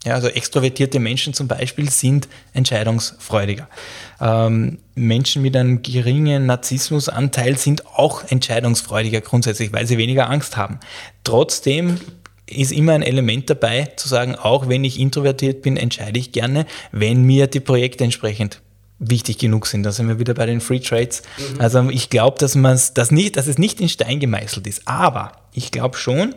Ja, 0.04 0.14
also 0.14 0.28
extrovertierte 0.28 1.00
Menschen 1.00 1.32
zum 1.32 1.48
Beispiel 1.48 1.88
sind 1.88 2.28
entscheidungsfreudiger. 2.52 3.68
Ähm, 4.20 4.78
Menschen 4.94 5.40
mit 5.40 5.56
einem 5.56 5.82
geringen 5.82 6.46
Narzissmusanteil 6.46 7.56
sind 7.56 7.86
auch 7.86 8.22
entscheidungsfreudiger 8.28 9.22
grundsätzlich, 9.22 9.72
weil 9.72 9.86
sie 9.86 9.96
weniger 9.96 10.28
Angst 10.28 10.58
haben. 10.58 10.78
Trotzdem 11.24 11.98
ist 12.46 12.72
immer 12.72 12.92
ein 12.92 13.02
Element 13.02 13.48
dabei, 13.48 13.92
zu 13.96 14.08
sagen, 14.08 14.34
auch 14.34 14.68
wenn 14.68 14.84
ich 14.84 15.00
introvertiert 15.00 15.62
bin, 15.62 15.78
entscheide 15.78 16.18
ich 16.18 16.32
gerne, 16.32 16.66
wenn 16.92 17.22
mir 17.22 17.46
die 17.46 17.60
Projekte 17.60 18.04
entsprechend 18.04 18.60
wichtig 18.98 19.38
genug 19.38 19.66
sind. 19.66 19.82
Da 19.82 19.92
sind 19.92 20.08
wir 20.08 20.18
wieder 20.18 20.34
bei 20.34 20.46
den 20.46 20.60
Free 20.60 20.80
Trades. 20.80 21.22
Mhm. 21.38 21.60
Also 21.60 21.88
ich 21.90 22.10
glaube, 22.10 22.38
dass 22.38 22.54
man 22.54 22.78
das 22.94 23.10
nicht, 23.10 23.36
dass 23.36 23.46
es 23.46 23.58
nicht 23.58 23.80
in 23.80 23.88
Stein 23.88 24.20
gemeißelt 24.20 24.66
ist. 24.66 24.86
Aber 24.86 25.32
ich 25.52 25.70
glaube 25.70 25.96
schon, 25.96 26.34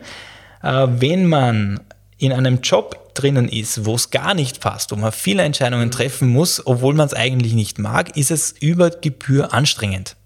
äh, 0.62 0.86
wenn 0.88 1.26
man 1.26 1.80
in 2.18 2.32
einem 2.32 2.60
Job 2.60 3.14
drinnen 3.14 3.48
ist, 3.48 3.84
wo 3.84 3.94
es 3.94 4.10
gar 4.10 4.34
nicht 4.34 4.60
passt, 4.60 4.90
wo 4.90 4.96
man 4.96 5.12
viele 5.12 5.42
Entscheidungen 5.42 5.90
treffen 5.90 6.28
muss, 6.28 6.66
obwohl 6.66 6.94
man 6.94 7.06
es 7.06 7.14
eigentlich 7.14 7.54
nicht 7.54 7.78
mag, 7.78 8.16
ist 8.16 8.30
es 8.30 8.54
über 8.60 8.90
Gebühr 8.90 9.52
anstrengend. 9.52 10.16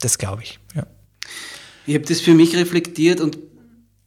Das 0.00 0.18
glaube 0.18 0.42
ich. 0.42 0.58
Ja. 0.74 0.86
Ich 1.86 1.94
habe 1.94 2.04
das 2.04 2.20
für 2.20 2.34
mich 2.34 2.56
reflektiert 2.56 3.20
und 3.20 3.38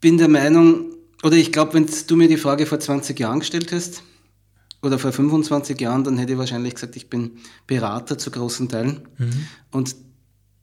bin 0.02 0.18
der 0.18 0.28
Meinung, 0.28 0.94
oder 1.24 1.36
ich 1.36 1.52
glaube, 1.52 1.74
wenn 1.74 1.88
du 2.08 2.16
mir 2.16 2.28
die 2.28 2.38
Frage 2.38 2.66
vor 2.66 2.80
20 2.80 3.20
Jahren 3.20 3.40
gestellt 3.40 3.72
hast, 3.72 4.04
oder 4.82 4.98
vor 4.98 5.12
25 5.12 5.80
Jahren, 5.82 6.04
dann 6.04 6.18
hätte 6.18 6.34
ich 6.34 6.40
wahrscheinlich 6.40 6.76
gesagt, 6.76 6.96
ich 6.96 7.10
bin 7.10 7.32
Berater 7.68 8.18
zu 8.18 8.32
großen 8.32 8.70
Teilen. 8.70 9.08
Mhm. 9.18 9.48
Und 9.72 9.96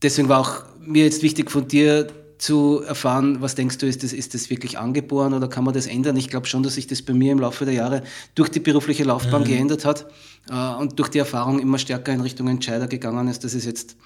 deswegen 0.02 0.28
war 0.28 0.40
auch 0.40 0.64
mir 0.80 1.04
jetzt 1.04 1.22
wichtig 1.22 1.50
von 1.50 1.68
dir 1.68 2.08
zu 2.38 2.82
erfahren, 2.86 3.40
was 3.40 3.54
denkst 3.54 3.78
du, 3.78 3.86
ist 3.86 4.02
das, 4.02 4.12
ist 4.12 4.34
das 4.34 4.50
wirklich 4.50 4.78
angeboren 4.78 5.32
oder 5.32 5.48
kann 5.48 5.64
man 5.64 5.74
das 5.74 5.86
ändern? 5.86 6.16
Ich 6.16 6.28
glaube 6.28 6.46
schon, 6.46 6.62
dass 6.62 6.74
sich 6.74 6.86
das 6.86 7.02
bei 7.02 7.12
mir 7.12 7.32
im 7.32 7.38
Laufe 7.38 7.64
der 7.64 7.74
Jahre 7.74 8.02
durch 8.34 8.50
die 8.50 8.60
berufliche 8.60 9.04
Laufbahn 9.04 9.42
mhm. 9.42 9.46
geändert 9.46 9.84
hat 9.84 10.06
äh, 10.50 10.74
und 10.74 10.98
durch 10.98 11.08
die 11.08 11.18
Erfahrung 11.18 11.58
immer 11.58 11.78
stärker 11.78 12.12
in 12.12 12.20
Richtung 12.20 12.48
Entscheider 12.48 12.88
gegangen 12.88 13.28
ist, 13.28 13.44
dass 13.44 13.54
ich 13.54 13.60
es 13.60 13.64
jetzt 13.64 13.96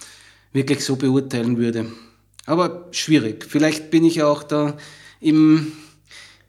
wirklich 0.53 0.85
so 0.85 0.97
beurteilen 0.97 1.59
würde. 1.59 1.87
Aber 2.47 2.87
schwierig. 2.93 3.45
Vielleicht 3.49 3.91
bin 3.91 4.05
ich 4.05 4.23
auch 4.23 4.43
da 4.43 4.77
im 5.21 5.73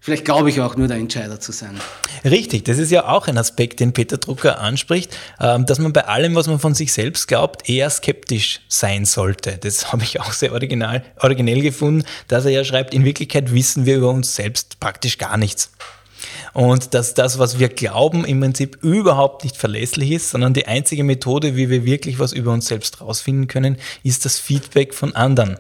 Vielleicht 0.03 0.25
glaube 0.25 0.49
ich 0.49 0.59
auch 0.61 0.75
nur 0.75 0.87
der 0.87 0.97
Entscheider 0.97 1.39
zu 1.39 1.51
sein. 1.51 1.79
Richtig, 2.25 2.63
das 2.63 2.79
ist 2.79 2.89
ja 2.89 3.07
auch 3.07 3.27
ein 3.27 3.37
Aspekt, 3.37 3.79
den 3.79 3.93
Peter 3.93 4.17
Drucker 4.17 4.59
anspricht, 4.59 5.15
ähm, 5.39 5.67
dass 5.67 5.77
man 5.77 5.93
bei 5.93 6.07
allem, 6.07 6.33
was 6.33 6.47
man 6.47 6.59
von 6.59 6.73
sich 6.73 6.91
selbst 6.91 7.27
glaubt, 7.27 7.69
eher 7.69 7.87
skeptisch 7.91 8.61
sein 8.67 9.05
sollte. 9.05 9.59
Das 9.59 9.91
habe 9.93 10.01
ich 10.01 10.19
auch 10.19 10.33
sehr 10.33 10.53
original, 10.53 11.03
originell 11.19 11.61
gefunden, 11.61 12.03
dass 12.27 12.45
er 12.45 12.51
ja 12.51 12.63
schreibt, 12.63 12.95
in 12.95 13.05
Wirklichkeit 13.05 13.53
wissen 13.53 13.85
wir 13.85 13.97
über 13.97 14.09
uns 14.09 14.35
selbst 14.35 14.79
praktisch 14.79 15.19
gar 15.19 15.37
nichts. 15.37 15.71
Und 16.53 16.95
dass 16.95 17.13
das, 17.13 17.37
was 17.37 17.59
wir 17.59 17.69
glauben, 17.69 18.25
im 18.25 18.39
Prinzip 18.39 18.83
überhaupt 18.83 19.43
nicht 19.43 19.55
verlässlich 19.55 20.11
ist, 20.11 20.31
sondern 20.31 20.55
die 20.55 20.65
einzige 20.65 21.03
Methode, 21.03 21.55
wie 21.55 21.69
wir 21.69 21.85
wirklich 21.85 22.17
was 22.17 22.33
über 22.33 22.51
uns 22.51 22.65
selbst 22.65 23.01
rausfinden 23.01 23.47
können, 23.47 23.77
ist 24.01 24.25
das 24.25 24.39
Feedback 24.39 24.95
von 24.95 25.15
anderen. 25.15 25.59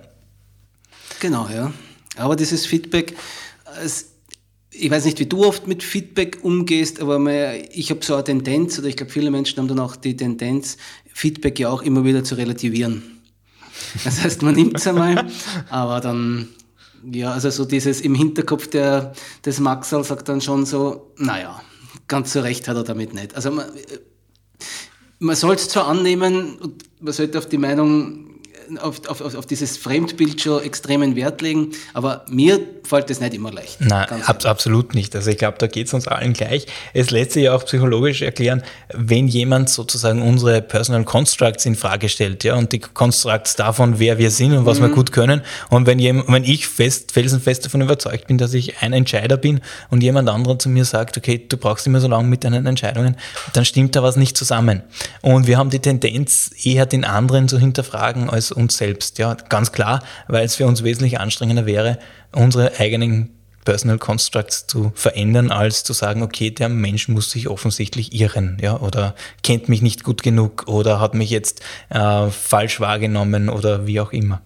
Genau, 1.19 1.47
ja. 1.47 1.71
Aber 2.17 2.35
dieses 2.35 2.65
Feedback, 2.65 3.15
es 3.83 4.10
ich 4.71 4.89
weiß 4.89 5.05
nicht, 5.05 5.19
wie 5.19 5.25
du 5.25 5.45
oft 5.45 5.67
mit 5.67 5.83
Feedback 5.83 6.39
umgehst, 6.43 7.01
aber 7.01 7.19
ich 7.71 7.89
habe 7.89 8.03
so 8.03 8.15
eine 8.15 8.23
Tendenz, 8.23 8.79
oder 8.79 8.87
ich 8.87 8.95
glaube, 8.95 9.11
viele 9.11 9.29
Menschen 9.29 9.57
haben 9.59 9.67
dann 9.67 9.79
auch 9.79 9.95
die 9.95 10.15
Tendenz, 10.15 10.77
Feedback 11.13 11.59
ja 11.59 11.69
auch 11.69 11.81
immer 11.81 12.05
wieder 12.05 12.23
zu 12.23 12.35
relativieren. 12.35 13.03
Das 14.03 14.23
heißt, 14.23 14.41
man 14.43 14.55
nimmt 14.55 14.77
es 14.77 14.87
einmal, 14.87 15.27
aber 15.69 15.99
dann, 15.99 16.47
ja, 17.11 17.31
also 17.33 17.49
so 17.49 17.65
dieses 17.65 17.99
im 18.01 18.15
Hinterkopf 18.15 18.67
der, 18.67 19.13
des 19.45 19.59
Maxal 19.59 20.03
sagt 20.03 20.29
dann 20.29 20.39
schon 20.39 20.65
so, 20.65 21.13
naja, 21.17 21.61
ganz 22.07 22.31
so 22.31 22.39
recht 22.39 22.67
hat 22.67 22.77
er 22.77 22.83
damit 22.83 23.13
nicht. 23.13 23.35
Also 23.35 23.51
man, 23.51 23.65
man 25.19 25.35
soll 25.35 25.55
es 25.55 25.67
zwar 25.67 25.87
annehmen, 25.87 26.57
man 27.01 27.13
sollte 27.13 27.37
auf 27.37 27.47
die 27.47 27.57
Meinung 27.57 28.30
auf, 28.77 29.07
auf, 29.07 29.21
auf 29.21 29.45
dieses 29.45 29.77
Fremdbild 29.77 30.41
schon 30.41 30.63
extremen 30.63 31.15
Wert 31.15 31.41
legen, 31.41 31.71
aber 31.93 32.25
mir 32.29 32.59
fällt 32.83 33.09
das 33.09 33.19
nicht 33.19 33.33
immer 33.33 33.51
leicht. 33.51 33.79
Nein, 33.79 34.07
ab, 34.25 34.45
absolut 34.45 34.93
nicht. 34.95 35.15
Also 35.15 35.31
ich 35.31 35.37
glaube, 35.37 35.57
da 35.57 35.67
geht 35.67 35.87
es 35.87 35.93
uns 35.93 36.07
allen 36.07 36.33
gleich. 36.33 36.65
Es 36.93 37.11
lässt 37.11 37.33
sich 37.33 37.43
ja 37.43 37.55
auch 37.55 37.65
psychologisch 37.65 38.21
erklären, 38.21 38.63
wenn 38.93 39.27
jemand 39.27 39.69
sozusagen 39.69 40.21
unsere 40.21 40.61
Personal 40.61 41.03
Constructs 41.03 41.65
in 41.65 41.75
Frage 41.75 42.09
stellt, 42.09 42.43
ja, 42.43 42.55
und 42.55 42.71
die 42.71 42.79
Constructs 42.79 43.55
davon, 43.55 43.99
wer 43.99 44.17
wir 44.17 44.31
sind 44.31 44.53
und 44.53 44.65
was 44.65 44.79
mhm. 44.79 44.83
wir 44.83 44.89
gut 44.89 45.11
können. 45.11 45.41
Und 45.69 45.87
wenn, 45.87 45.99
jemand, 45.99 46.29
wenn 46.29 46.43
ich 46.43 46.67
fest, 46.67 47.11
felsenfest 47.11 47.65
davon 47.65 47.81
überzeugt 47.81 48.27
bin, 48.27 48.37
dass 48.37 48.53
ich 48.53 48.81
ein 48.81 48.93
Entscheider 48.93 49.37
bin 49.37 49.61
und 49.89 50.01
jemand 50.01 50.29
anderer 50.29 50.57
zu 50.59 50.69
mir 50.69 50.85
sagt, 50.85 51.17
okay, 51.17 51.45
du 51.47 51.57
brauchst 51.57 51.85
immer 51.87 52.01
so 52.01 52.07
lange 52.07 52.27
mit 52.27 52.43
deinen 52.43 52.65
Entscheidungen, 52.65 53.17
dann 53.53 53.65
stimmt 53.65 53.95
da 53.95 54.03
was 54.03 54.15
nicht 54.15 54.37
zusammen. 54.37 54.83
Und 55.21 55.47
wir 55.47 55.57
haben 55.57 55.69
die 55.69 55.79
Tendenz, 55.79 56.51
eher 56.63 56.85
den 56.85 57.05
anderen 57.05 57.47
zu 57.47 57.59
hinterfragen 57.59 58.29
als 58.29 58.51
uns 58.51 58.60
selbst. 58.69 59.17
Ja, 59.17 59.35
ganz 59.49 59.71
klar, 59.71 60.03
weil 60.27 60.45
es 60.45 60.55
für 60.55 60.65
uns 60.65 60.83
wesentlich 60.83 61.19
anstrengender 61.19 61.65
wäre, 61.65 61.99
unsere 62.31 62.79
eigenen 62.79 63.29
Personal 63.65 63.97
Constructs 63.97 64.67
zu 64.67 64.91
verändern, 64.95 65.51
als 65.51 65.83
zu 65.83 65.93
sagen, 65.93 66.23
okay, 66.23 66.51
der 66.51 66.69
Mensch 66.69 67.07
muss 67.07 67.31
sich 67.31 67.47
offensichtlich 67.47 68.13
irren, 68.13 68.57
ja, 68.61 68.79
oder 68.79 69.15
kennt 69.43 69.69
mich 69.69 69.81
nicht 69.81 70.03
gut 70.03 70.23
genug 70.23 70.67
oder 70.67 70.99
hat 70.99 71.13
mich 71.13 71.29
jetzt 71.29 71.61
äh, 71.89 72.29
falsch 72.29 72.79
wahrgenommen 72.79 73.49
oder 73.49 73.85
wie 73.85 73.99
auch 73.99 74.11
immer. 74.11 74.41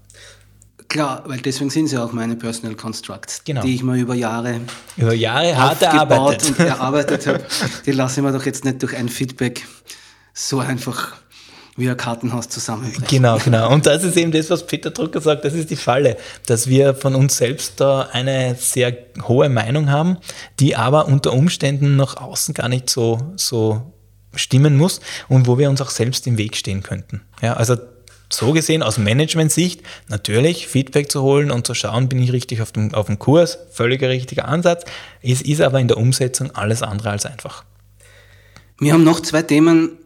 Klar, 0.88 1.23
weil 1.25 1.39
deswegen 1.39 1.69
sind 1.69 1.88
sie 1.88 1.97
auch 1.97 2.12
meine 2.12 2.36
Personal 2.36 2.75
Constructs, 2.75 3.43
genau. 3.43 3.62
die 3.62 3.73
ich 3.73 3.84
mir 3.84 3.97
über 3.97 4.13
Jahre, 4.13 4.62
über 4.97 5.13
Jahre 5.13 5.58
hart 5.58 5.82
erarbeitet 5.82 6.49
und 6.49 6.60
erarbeitet 6.60 7.25
habe. 7.25 7.43
Die 7.86 7.91
lasse 7.91 8.19
ich 8.19 8.25
mir 8.25 8.32
doch 8.32 8.45
jetzt 8.45 8.65
nicht 8.65 8.82
durch 8.84 8.95
ein 8.95 9.10
Feedback 9.10 9.65
so 10.34 10.60
einfach 10.60 11.13
wie 11.78 11.90
ein 11.90 11.98
Kartenhaus 11.98 12.48
zusammenbrechen. 12.48 13.06
Genau, 13.10 13.38
genau. 13.38 13.72
Und 13.72 13.86
das 13.86 14.04
ist 14.04 14.16
eben 14.16 14.32
das, 14.32 14.50
was 14.50 14.66
Peter 14.66 14.92
Drucker 14.92 15.20
sagt, 15.20 15.44
das 15.44 15.54
ist 15.54 15.70
die 15.70 15.76
Falle, 15.76 16.16
dass 16.46 16.68
wir 16.68 16.96
von 16.96 17.16
uns 17.16 17.38
selbst 17.38 17.82
da 17.82 18.04
eine 18.12 18.56
sehr 18.56 18.96
hohe 19.24 19.50
Meinung 19.50 19.90
haben, 19.90 20.18
die 20.60 20.76
aber 20.76 21.08
unter 21.08 21.34
Umständen 21.34 21.98
nach 21.98 22.16
außen 22.18 22.54
gar 22.54 22.70
nicht 22.70 22.90
so, 22.90 23.34
so 23.36 23.94
stimmen 24.36 24.78
muss 24.78 25.02
und 25.28 25.48
wo 25.48 25.58
wir 25.58 25.70
uns 25.70 25.82
auch 25.82 25.90
selbst 25.90 26.28
im 26.28 26.38
Weg 26.38 26.56
stehen 26.56 26.82
könnten. 26.82 27.22
Ja, 27.42 27.56
also 27.56 27.76
so 28.30 28.54
gesehen 28.54 28.82
aus 28.82 28.98
Management-Sicht 28.98 29.82
natürlich 30.08 30.68
Feedback 30.68 31.12
zu 31.12 31.22
holen 31.22 31.52
und 31.52 31.68
zu 31.68 31.74
schauen, 31.74 32.10
bin 32.10 32.22
ich 32.22 32.32
richtig 32.32 32.62
auf 32.62 32.72
dem, 32.72 32.94
auf 32.94 33.08
dem 33.08 33.20
Kurs, 33.20 33.60
völliger 33.72 34.10
richtiger 34.10 34.48
Ansatz. 34.48 34.86
Es 35.22 35.42
ist 35.42 35.62
aber 35.62 35.80
in 35.80 35.88
der 35.88 35.98
Umsetzung 35.98 36.52
alles 36.52 36.82
andere 36.82 37.12
als 37.12 37.26
einfach. 37.26 37.64
Wir 38.80 38.94
haben 38.94 39.04
noch 39.04 39.20
zwei 39.20 39.42
Themen 39.42 39.98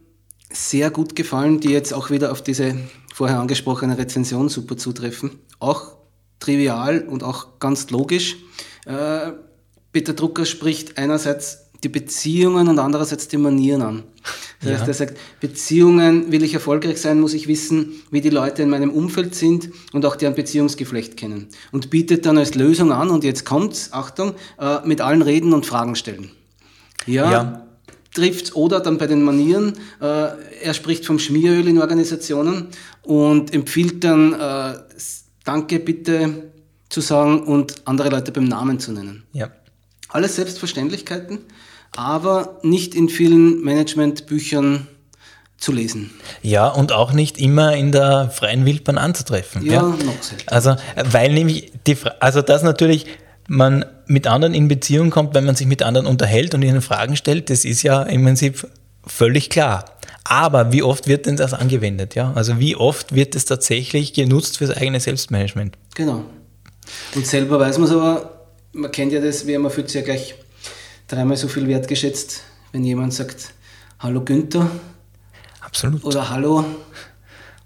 sehr 0.52 0.90
gut 0.90 1.16
gefallen, 1.16 1.60
die 1.60 1.70
jetzt 1.70 1.94
auch 1.94 2.10
wieder 2.10 2.32
auf 2.32 2.42
diese 2.42 2.76
vorher 3.14 3.40
angesprochene 3.40 3.98
Rezension 3.98 4.50
super 4.50 4.78
zutreffen. 4.78 5.32
Auch 5.60 5.98
trivial 6.40 7.02
und 7.08 7.24
auch 7.24 7.60
ganz 7.60 7.90
logisch. 7.90 8.38
Äh, 8.86 9.34
Peter 9.92 10.14
Drucker 10.14 10.46
spricht 10.46 10.98
einerseits 10.98 11.70
die 11.84 11.90
Beziehungen 11.90 12.68
und 12.68 12.80
andererseits 12.80 13.28
die 13.28 13.38
Manieren 13.38 13.82
an. 13.82 14.04
Das 14.62 14.72
heißt, 14.72 14.82
ja. 14.82 14.88
er 14.88 14.94
sagt, 14.94 15.18
Beziehungen, 15.40 16.32
will 16.32 16.44
ich 16.44 16.54
erfolgreich 16.54 17.00
sein, 17.00 17.22
muss 17.22 17.34
ich 17.34 17.48
wissen, 17.48 18.02
wie 18.12 18.20
die 18.20 18.30
Leute 18.30 18.64
in 18.64 18.70
meinem 18.70 18.92
Umfeld 18.92 19.34
sind 19.34 19.70
und 19.94 20.06
auch 20.06 20.18
deren 20.18 20.36
Beziehungsgeflecht 20.36 21.16
kennen. 21.16 21.48
Und 21.72 21.90
bietet 21.90 22.26
dann 22.26 22.38
als 22.38 22.56
Lösung 22.56 22.92
an, 22.92 23.10
und 23.10 23.24
jetzt 23.24 23.46
kommt's, 23.46 23.94
Achtung, 23.94 24.34
äh, 24.60 24.80
mit 24.86 25.00
allen 25.00 25.22
reden 25.22 25.54
und 25.54 25.66
Fragen 25.66 25.96
stellen. 25.96 26.32
Ja, 27.06 27.32
ja 27.32 27.69
trifft 28.20 28.56
oder 28.56 28.80
dann 28.80 28.98
bei 28.98 29.08
den 29.08 29.24
Manieren. 29.24 29.74
Äh, 30.02 30.28
er 30.62 30.74
spricht 30.74 31.06
vom 31.06 31.20
Schmieröl 31.20 31.68
in 31.68 31.80
Organisationen 31.80 32.68
und 33.04 33.54
empfiehlt 33.54 34.04
dann, 34.04 34.34
äh, 34.34 34.80
Danke 35.46 35.80
bitte 35.80 36.52
zu 36.90 37.02
sagen 37.02 37.44
und 37.44 37.82
andere 37.86 38.10
Leute 38.10 38.32
beim 38.32 38.44
Namen 38.44 38.80
zu 38.80 38.92
nennen. 38.92 39.24
Ja. 39.34 39.50
Alles 40.10 40.36
Selbstverständlichkeiten, 40.36 41.40
aber 41.96 42.60
nicht 42.62 42.94
in 42.94 43.10
vielen 43.10 43.64
Managementbüchern 43.64 44.88
zu 45.58 45.72
lesen. 45.72 46.12
Ja, 46.44 46.68
und 46.68 46.92
auch 46.92 47.14
nicht 47.14 47.40
immer 47.40 47.76
in 47.76 47.92
der 47.92 48.30
freien 48.30 48.66
Wildbahn 48.66 48.98
anzutreffen. 48.98 49.66
Ja, 49.66 49.74
ja. 49.74 49.82
noch 49.82 50.22
selten. 50.22 50.48
Also, 50.48 50.76
weil 51.04 51.34
nämlich 51.34 51.72
die, 51.88 51.98
also 52.20 52.42
das 52.42 52.62
natürlich 52.62 53.08
man 53.50 53.84
mit 54.06 54.28
anderen 54.28 54.54
in 54.54 54.68
Beziehung 54.68 55.10
kommt, 55.10 55.34
wenn 55.34 55.44
man 55.44 55.56
sich 55.56 55.68
mit 55.68 55.84
anderen 55.84 56.08
unterhält 56.08 56.54
und 56.54 56.62
ihnen 56.62 56.82
Fragen 56.82 57.16
stellt, 57.16 57.50
das 57.50 57.66
ist 57.66 57.84
ja 57.84 58.04
im 58.04 58.24
Prinzip 58.24 58.68
völlig 59.06 59.50
klar. 59.50 59.86
Aber 60.24 60.72
wie 60.72 60.84
oft 60.84 61.08
wird 61.08 61.26
denn 61.26 61.36
das 61.36 61.54
angewendet? 61.54 62.16
Ja? 62.16 62.32
Also 62.36 62.60
wie 62.60 62.76
oft 62.76 63.16
wird 63.16 63.36
es 63.36 63.46
tatsächlich 63.46 64.14
genutzt 64.14 64.60
fürs 64.60 64.70
eigene 64.70 65.00
Selbstmanagement? 65.00 65.78
Genau. 65.96 66.24
Und 67.16 67.26
selber 67.26 67.60
weiß 67.60 67.80
man 67.80 67.88
es 67.88 67.94
aber, 67.94 68.48
man 68.74 68.92
kennt 68.92 69.12
ja 69.12 69.20
das, 69.20 69.48
wie 69.48 69.58
man 69.58 69.72
fühlt 69.72 69.90
sich 69.90 70.02
ja 70.02 70.06
gleich 70.06 70.36
dreimal 71.08 71.36
so 71.36 71.48
viel 71.48 71.68
wertgeschätzt, 71.68 72.42
wenn 72.72 72.84
jemand 72.84 73.14
sagt, 73.14 73.54
Hallo 74.00 74.24
Günther. 74.24 74.70
Absolut. 75.60 76.04
Oder 76.04 76.30
Hallo. 76.30 76.64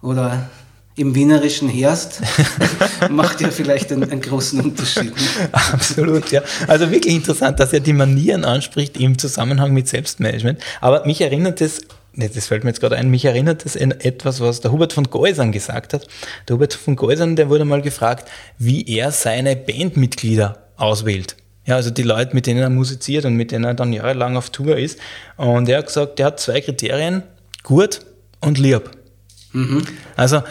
Oder 0.02 0.50
im 0.96 1.16
wienerischen 1.16 1.70
Herst 1.70 2.22
macht 3.10 3.42
ja 3.42 3.50
vielleicht 3.50 3.92
einen, 3.92 4.10
einen, 4.10 4.22
großen 4.22 4.60
Unterschied. 4.62 5.14
Absolut, 5.52 6.32
ja. 6.32 6.42
Also 6.68 6.92
wirklich 6.92 7.16
interessant, 7.16 7.60
dass 7.60 7.74
er 7.74 7.80
die 7.80 7.94
Manieren 7.94 8.46
anspricht 8.46 8.98
im 8.98 9.18
Zusammenhang 9.18 9.74
mit 9.74 9.88
Selbstmanagement. 9.88 10.60
Aber 10.82 11.06
mich 11.06 11.22
erinnert 11.22 11.62
es, 11.62 11.82
das 12.16 12.46
fällt 12.46 12.64
mir 12.64 12.70
jetzt 12.70 12.80
gerade 12.80 12.96
ein, 12.96 13.10
mich 13.10 13.26
erinnert 13.26 13.66
es 13.66 13.76
an 13.76 13.92
etwas, 13.92 14.40
was 14.40 14.62
der 14.62 14.72
Hubert 14.72 14.94
von 14.94 15.10
Geusern 15.10 15.52
gesagt 15.52 15.94
hat. 15.94 16.08
Der 16.48 16.56
Hubert 16.56 16.76
von 16.76 16.96
Geusern, 16.96 17.36
der 17.36 17.50
wurde 17.50 17.66
mal 17.66 17.82
gefragt, 17.82 18.30
wie 18.60 18.88
er 18.88 19.12
seine 19.12 19.56
Bandmitglieder 19.56 20.60
auswählt. 20.78 21.36
Ja, 21.66 21.76
also 21.76 21.90
die 21.90 22.04
Leute, 22.04 22.36
mit 22.36 22.46
denen 22.46 22.60
er 22.60 22.70
musiziert 22.70 23.26
und 23.26 23.36
mit 23.36 23.52
denen 23.52 23.64
er 23.64 23.74
dann 23.74 23.94
jahrelang 23.94 24.38
auf 24.38 24.50
Tour 24.50 24.78
ist. 24.78 25.00
Und 25.38 25.70
er 25.70 25.80
hat 25.80 25.88
gesagt, 25.88 26.20
er 26.20 26.28
hat 26.28 26.40
zwei 26.40 26.62
Kriterien, 26.62 27.24
gut 27.64 28.02
und 28.42 28.60
lieb. 28.60 28.92
Mhm. 29.54 29.86
Also 30.16 30.44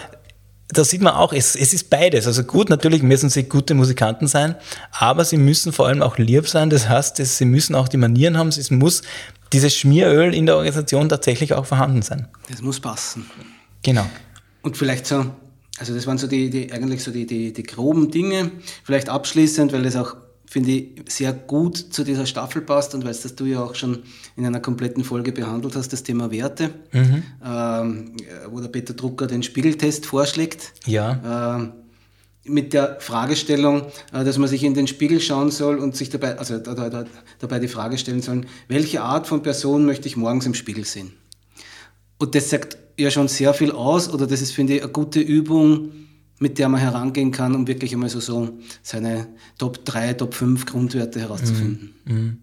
da 0.72 0.84
sieht 0.84 1.02
man 1.02 1.14
auch, 1.14 1.32
es, 1.32 1.54
es 1.54 1.72
ist 1.72 1.90
beides. 1.90 2.26
Also 2.26 2.44
gut, 2.44 2.70
natürlich 2.70 3.02
müssen 3.02 3.30
sie 3.30 3.44
gute 3.44 3.74
Musikanten 3.74 4.26
sein, 4.26 4.56
aber 4.92 5.24
sie 5.24 5.36
müssen 5.36 5.72
vor 5.72 5.86
allem 5.86 6.02
auch 6.02 6.18
lieb 6.18 6.48
sein. 6.48 6.70
Das 6.70 6.88
heißt, 6.88 7.16
sie 7.16 7.44
müssen 7.44 7.74
auch 7.74 7.88
die 7.88 7.96
Manieren 7.96 8.38
haben. 8.38 8.48
Es 8.48 8.70
muss 8.70 9.02
dieses 9.52 9.74
Schmieröl 9.74 10.34
in 10.34 10.46
der 10.46 10.56
Organisation 10.56 11.08
tatsächlich 11.08 11.52
auch 11.54 11.66
vorhanden 11.66 12.02
sein. 12.02 12.28
Das 12.48 12.62
muss 12.62 12.80
passen. 12.80 13.30
Genau. 13.82 14.06
Und 14.62 14.76
vielleicht 14.76 15.06
so, 15.06 15.26
also 15.78 15.94
das 15.94 16.06
waren 16.06 16.18
so 16.18 16.26
die, 16.26 16.48
die 16.48 16.72
eigentlich 16.72 17.02
so 17.02 17.10
die, 17.10 17.26
die, 17.26 17.52
die 17.52 17.62
groben 17.62 18.10
Dinge. 18.10 18.50
Vielleicht 18.84 19.08
abschließend, 19.08 19.72
weil 19.72 19.82
das 19.82 19.96
auch 19.96 20.16
finde 20.52 20.70
ich, 20.70 20.88
sehr 21.08 21.32
gut 21.32 21.78
zu 21.78 22.04
dieser 22.04 22.26
Staffel 22.26 22.60
passt 22.60 22.94
und 22.94 23.06
weil 23.06 23.14
das 23.14 23.34
du 23.34 23.46
ja 23.46 23.62
auch 23.62 23.74
schon 23.74 24.02
in 24.36 24.44
einer 24.44 24.60
kompletten 24.60 25.02
Folge 25.02 25.32
behandelt 25.32 25.74
hast, 25.76 25.94
das 25.94 26.02
Thema 26.02 26.30
Werte, 26.30 26.70
mhm. 26.92 27.22
ähm, 27.42 28.16
wo 28.50 28.60
der 28.60 28.68
Peter 28.68 28.92
Drucker 28.92 29.26
den 29.26 29.42
Spiegeltest 29.42 30.04
vorschlägt. 30.04 30.74
Ja. 30.84 31.56
Ähm, 31.56 31.72
mit 32.44 32.74
der 32.74 32.98
Fragestellung, 33.00 33.86
äh, 34.12 34.24
dass 34.24 34.36
man 34.36 34.46
sich 34.46 34.62
in 34.62 34.74
den 34.74 34.86
Spiegel 34.86 35.22
schauen 35.22 35.50
soll 35.50 35.78
und 35.78 35.96
sich 35.96 36.10
dabei, 36.10 36.38
also 36.38 36.58
dabei 36.58 37.58
die 37.58 37.68
Frage 37.68 37.96
stellen 37.96 38.20
soll, 38.20 38.42
welche 38.68 39.00
Art 39.00 39.26
von 39.26 39.42
Person 39.42 39.86
möchte 39.86 40.06
ich 40.06 40.18
morgens 40.18 40.44
im 40.44 40.52
Spiegel 40.52 40.84
sehen? 40.84 41.12
Und 42.18 42.34
das 42.34 42.50
sagt 42.50 42.76
ja 42.98 43.10
schon 43.10 43.28
sehr 43.28 43.54
viel 43.54 43.72
aus, 43.72 44.12
oder 44.12 44.26
das 44.26 44.42
ist, 44.42 44.52
finde 44.52 44.74
ich, 44.74 44.82
eine 44.82 44.92
gute 44.92 45.20
Übung, 45.20 45.92
mit 46.42 46.58
der 46.58 46.68
man 46.68 46.80
herangehen 46.80 47.30
kann, 47.30 47.54
um 47.54 47.68
wirklich 47.68 47.94
einmal 47.94 48.08
so, 48.08 48.18
so 48.18 48.50
seine 48.82 49.28
Top 49.58 49.84
3, 49.84 50.14
Top 50.14 50.34
5 50.34 50.66
Grundwerte 50.66 51.20
herauszufinden. 51.20 51.94
Mhm. 52.04 52.14
mhm. 52.14 52.38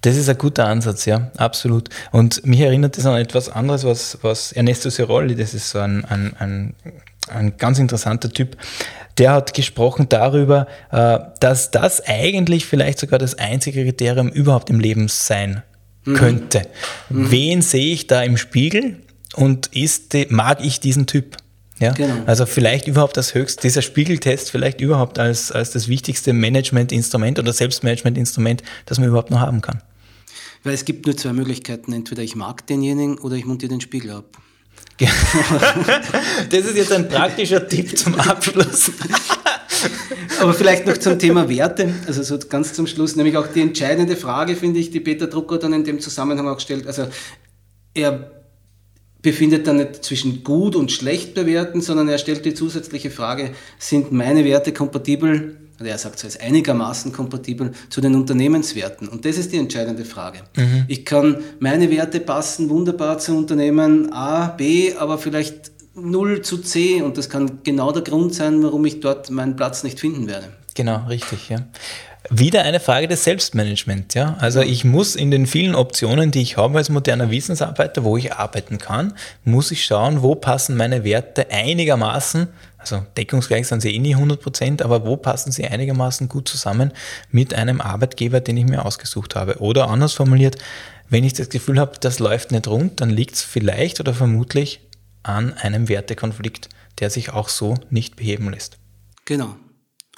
Das 0.00 0.16
ist 0.16 0.28
ein 0.28 0.38
guter 0.38 0.66
Ansatz, 0.66 1.04
ja, 1.04 1.30
absolut. 1.36 1.88
Und 2.10 2.44
mich 2.44 2.58
erinnert 2.58 2.98
das 2.98 3.06
an 3.06 3.20
etwas 3.20 3.48
anderes, 3.48 3.84
was, 3.84 4.18
was 4.22 4.50
Ernesto 4.50 4.90
Cirolli, 4.90 5.36
das 5.36 5.54
ist 5.54 5.70
so 5.70 5.78
ein, 5.78 6.04
ein, 6.06 6.34
ein, 6.36 6.74
ein 7.28 7.56
ganz 7.58 7.78
interessanter 7.78 8.28
Typ, 8.28 8.56
der 9.18 9.34
hat 9.34 9.54
gesprochen 9.54 10.08
darüber, 10.08 10.66
äh, 10.90 11.20
dass 11.38 11.70
das 11.70 12.04
eigentlich 12.04 12.66
vielleicht 12.66 12.98
sogar 12.98 13.20
das 13.20 13.36
einzige 13.36 13.84
Kriterium 13.84 14.30
überhaupt 14.30 14.68
im 14.68 14.80
Leben 14.80 15.06
sein 15.06 15.62
mhm. 16.04 16.14
könnte. 16.14 16.62
Mhm. 17.08 17.30
Wen 17.30 17.62
sehe 17.62 17.92
ich 17.92 18.08
da 18.08 18.20
im 18.24 18.38
Spiegel 18.38 18.96
und 19.36 19.68
ist, 19.68 20.16
mag 20.30 20.64
ich 20.64 20.80
diesen 20.80 21.06
Typ? 21.06 21.36
Ja? 21.82 21.92
Genau. 21.92 22.14
Also 22.26 22.46
vielleicht 22.46 22.86
überhaupt 22.88 23.16
das 23.16 23.34
höchste, 23.34 23.62
dieser 23.62 23.82
Spiegeltest 23.82 24.50
vielleicht 24.50 24.80
überhaupt 24.80 25.18
als, 25.18 25.52
als 25.52 25.72
das 25.72 25.88
wichtigste 25.88 26.32
Managementinstrument 26.32 27.38
oder 27.38 27.52
Selbstmanagementinstrument, 27.52 28.62
das 28.86 28.98
man 28.98 29.08
überhaupt 29.08 29.30
noch 29.30 29.40
haben 29.40 29.60
kann. 29.60 29.82
Weil 30.64 30.74
es 30.74 30.84
gibt 30.84 31.06
nur 31.06 31.16
zwei 31.16 31.32
Möglichkeiten. 31.32 31.92
Entweder 31.92 32.22
ich 32.22 32.36
mag 32.36 32.66
denjenigen 32.66 33.18
oder 33.18 33.36
ich 33.36 33.44
montiere 33.44 33.70
den 33.70 33.80
Spiegel 33.80 34.12
ab. 34.12 34.38
das 36.50 36.64
ist 36.64 36.76
jetzt 36.76 36.92
ein 36.92 37.08
praktischer 37.08 37.66
Tipp 37.66 37.98
zum 37.98 38.14
Abschluss. 38.14 38.92
Aber 40.40 40.54
vielleicht 40.54 40.86
noch 40.86 40.96
zum 40.96 41.18
Thema 41.18 41.48
Werte, 41.48 41.92
also 42.06 42.22
so 42.22 42.38
ganz 42.38 42.72
zum 42.74 42.86
Schluss, 42.86 43.16
nämlich 43.16 43.36
auch 43.36 43.48
die 43.48 43.62
entscheidende 43.62 44.16
Frage, 44.16 44.54
finde 44.54 44.78
ich, 44.78 44.90
die 44.90 45.00
Peter 45.00 45.26
Drucker 45.26 45.58
dann 45.58 45.72
in 45.72 45.84
dem 45.84 45.98
Zusammenhang 45.98 46.48
auch 46.48 46.60
stellt. 46.60 46.86
Also 46.86 47.08
er 47.94 48.31
befindet 49.22 49.66
dann 49.66 49.76
nicht 49.76 50.04
zwischen 50.04 50.44
gut 50.44 50.76
und 50.76 50.90
schlecht 50.90 51.34
bewerten, 51.34 51.80
sondern 51.80 52.08
er 52.08 52.18
stellt 52.18 52.44
die 52.44 52.54
zusätzliche 52.54 53.10
Frage, 53.10 53.52
sind 53.78 54.12
meine 54.12 54.44
Werte 54.44 54.72
kompatibel, 54.72 55.56
oder 55.80 55.90
er 55.90 55.98
sagt 55.98 56.18
so, 56.18 56.26
ist 56.26 56.40
einigermaßen 56.40 57.12
kompatibel 57.12 57.72
zu 57.88 58.00
den 58.00 58.14
Unternehmenswerten. 58.14 59.08
Und 59.08 59.24
das 59.24 59.36
ist 59.36 59.52
die 59.52 59.58
entscheidende 59.58 60.04
Frage. 60.04 60.40
Mhm. 60.56 60.84
Ich 60.88 61.04
kann, 61.04 61.38
meine 61.60 61.90
Werte 61.90 62.20
passen 62.20 62.68
wunderbar 62.68 63.18
zu 63.18 63.36
Unternehmen 63.36 64.12
A, 64.12 64.48
B, 64.48 64.94
aber 64.94 65.18
vielleicht 65.18 65.72
0 65.94 66.42
zu 66.42 66.58
C 66.58 67.02
und 67.02 67.18
das 67.18 67.28
kann 67.28 67.58
genau 67.64 67.92
der 67.92 68.02
Grund 68.02 68.34
sein, 68.34 68.62
warum 68.62 68.84
ich 68.84 69.00
dort 69.00 69.30
meinen 69.30 69.56
Platz 69.56 69.82
nicht 69.82 70.00
finden 70.00 70.26
werde. 70.26 70.46
Genau, 70.74 71.06
richtig, 71.06 71.50
ja. 71.50 71.58
Wieder 72.34 72.62
eine 72.62 72.80
Frage 72.80 73.08
des 73.08 73.24
Selbstmanagements, 73.24 74.14
ja. 74.14 74.36
Also 74.38 74.62
ich 74.62 74.84
muss 74.84 75.16
in 75.16 75.30
den 75.30 75.46
vielen 75.46 75.74
Optionen, 75.74 76.30
die 76.30 76.40
ich 76.40 76.56
habe 76.56 76.78
als 76.78 76.88
moderner 76.88 77.30
Wissensarbeiter, 77.30 78.04
wo 78.04 78.16
ich 78.16 78.32
arbeiten 78.32 78.78
kann, 78.78 79.12
muss 79.44 79.70
ich 79.70 79.84
schauen, 79.84 80.22
wo 80.22 80.34
passen 80.34 80.74
meine 80.74 81.04
Werte 81.04 81.50
einigermaßen, 81.50 82.48
also 82.78 83.04
deckungsgleich 83.18 83.68
sind 83.68 83.82
sie 83.82 83.94
eh 83.94 83.98
nie 83.98 84.14
100 84.14 84.40
Prozent, 84.40 84.80
aber 84.80 85.04
wo 85.04 85.18
passen 85.18 85.52
sie 85.52 85.66
einigermaßen 85.66 86.28
gut 86.28 86.48
zusammen 86.48 86.92
mit 87.30 87.52
einem 87.52 87.82
Arbeitgeber, 87.82 88.40
den 88.40 88.56
ich 88.56 88.64
mir 88.64 88.86
ausgesucht 88.86 89.36
habe. 89.36 89.60
Oder 89.60 89.90
anders 89.90 90.14
formuliert, 90.14 90.56
wenn 91.10 91.24
ich 91.24 91.34
das 91.34 91.50
Gefühl 91.50 91.78
habe, 91.78 91.98
das 92.00 92.18
läuft 92.18 92.50
nicht 92.50 92.66
rund, 92.66 93.02
dann 93.02 93.10
liegt 93.10 93.34
es 93.34 93.42
vielleicht 93.42 94.00
oder 94.00 94.14
vermutlich 94.14 94.80
an 95.22 95.52
einem 95.52 95.90
Wertekonflikt, 95.90 96.70
der 96.98 97.10
sich 97.10 97.30
auch 97.30 97.50
so 97.50 97.74
nicht 97.90 98.16
beheben 98.16 98.50
lässt. 98.50 98.78
Genau. 99.26 99.54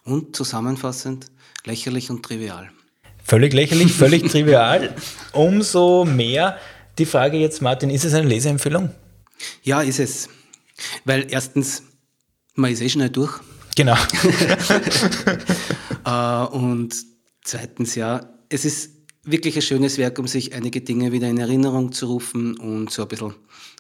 Und 0.05 0.37
zusammenfassend, 0.37 1.27
lächerlich 1.65 2.11
und 2.11 2.23
trivial. 2.23 2.71
Völlig 3.23 3.53
lächerlich, 3.53 3.93
völlig 3.93 4.23
trivial. 4.31 4.95
Umso 5.33 6.05
mehr 6.05 6.59
die 6.99 7.07
Frage 7.07 7.39
jetzt, 7.39 7.63
Martin, 7.63 7.91
ist 7.91 8.05
es 8.05 8.15
eine 8.15 8.29
Leseempfehlung? 8.29 8.91
Ja, 9.63 9.83
ist 9.83 9.99
es. 9.99 10.29
Weil 11.05 11.27
erstens, 11.31 11.83
man 12.55 12.71
ist 12.71 12.81
eh 12.81 12.89
schnell 12.89 13.11
durch. 13.11 13.41
Genau. 13.77 13.97
Äh, 16.07 16.45
und 16.49 16.95
zweitens, 17.43 17.95
ja, 17.95 18.29
es 18.51 18.67
ist 18.67 18.91
wirklich 19.23 19.57
ein 19.57 19.63
schönes 19.63 19.97
Werk, 19.97 20.19
um 20.19 20.29
sich 20.29 20.55
einige 20.55 20.83
Dinge 20.83 21.13
wieder 21.13 21.29
in 21.29 21.39
Erinnerung 21.39 21.93
zu 21.93 22.09
rufen 22.09 22.59
und 22.59 22.91
so 22.91 23.03
ein 23.03 23.09
bisschen, 23.09 23.35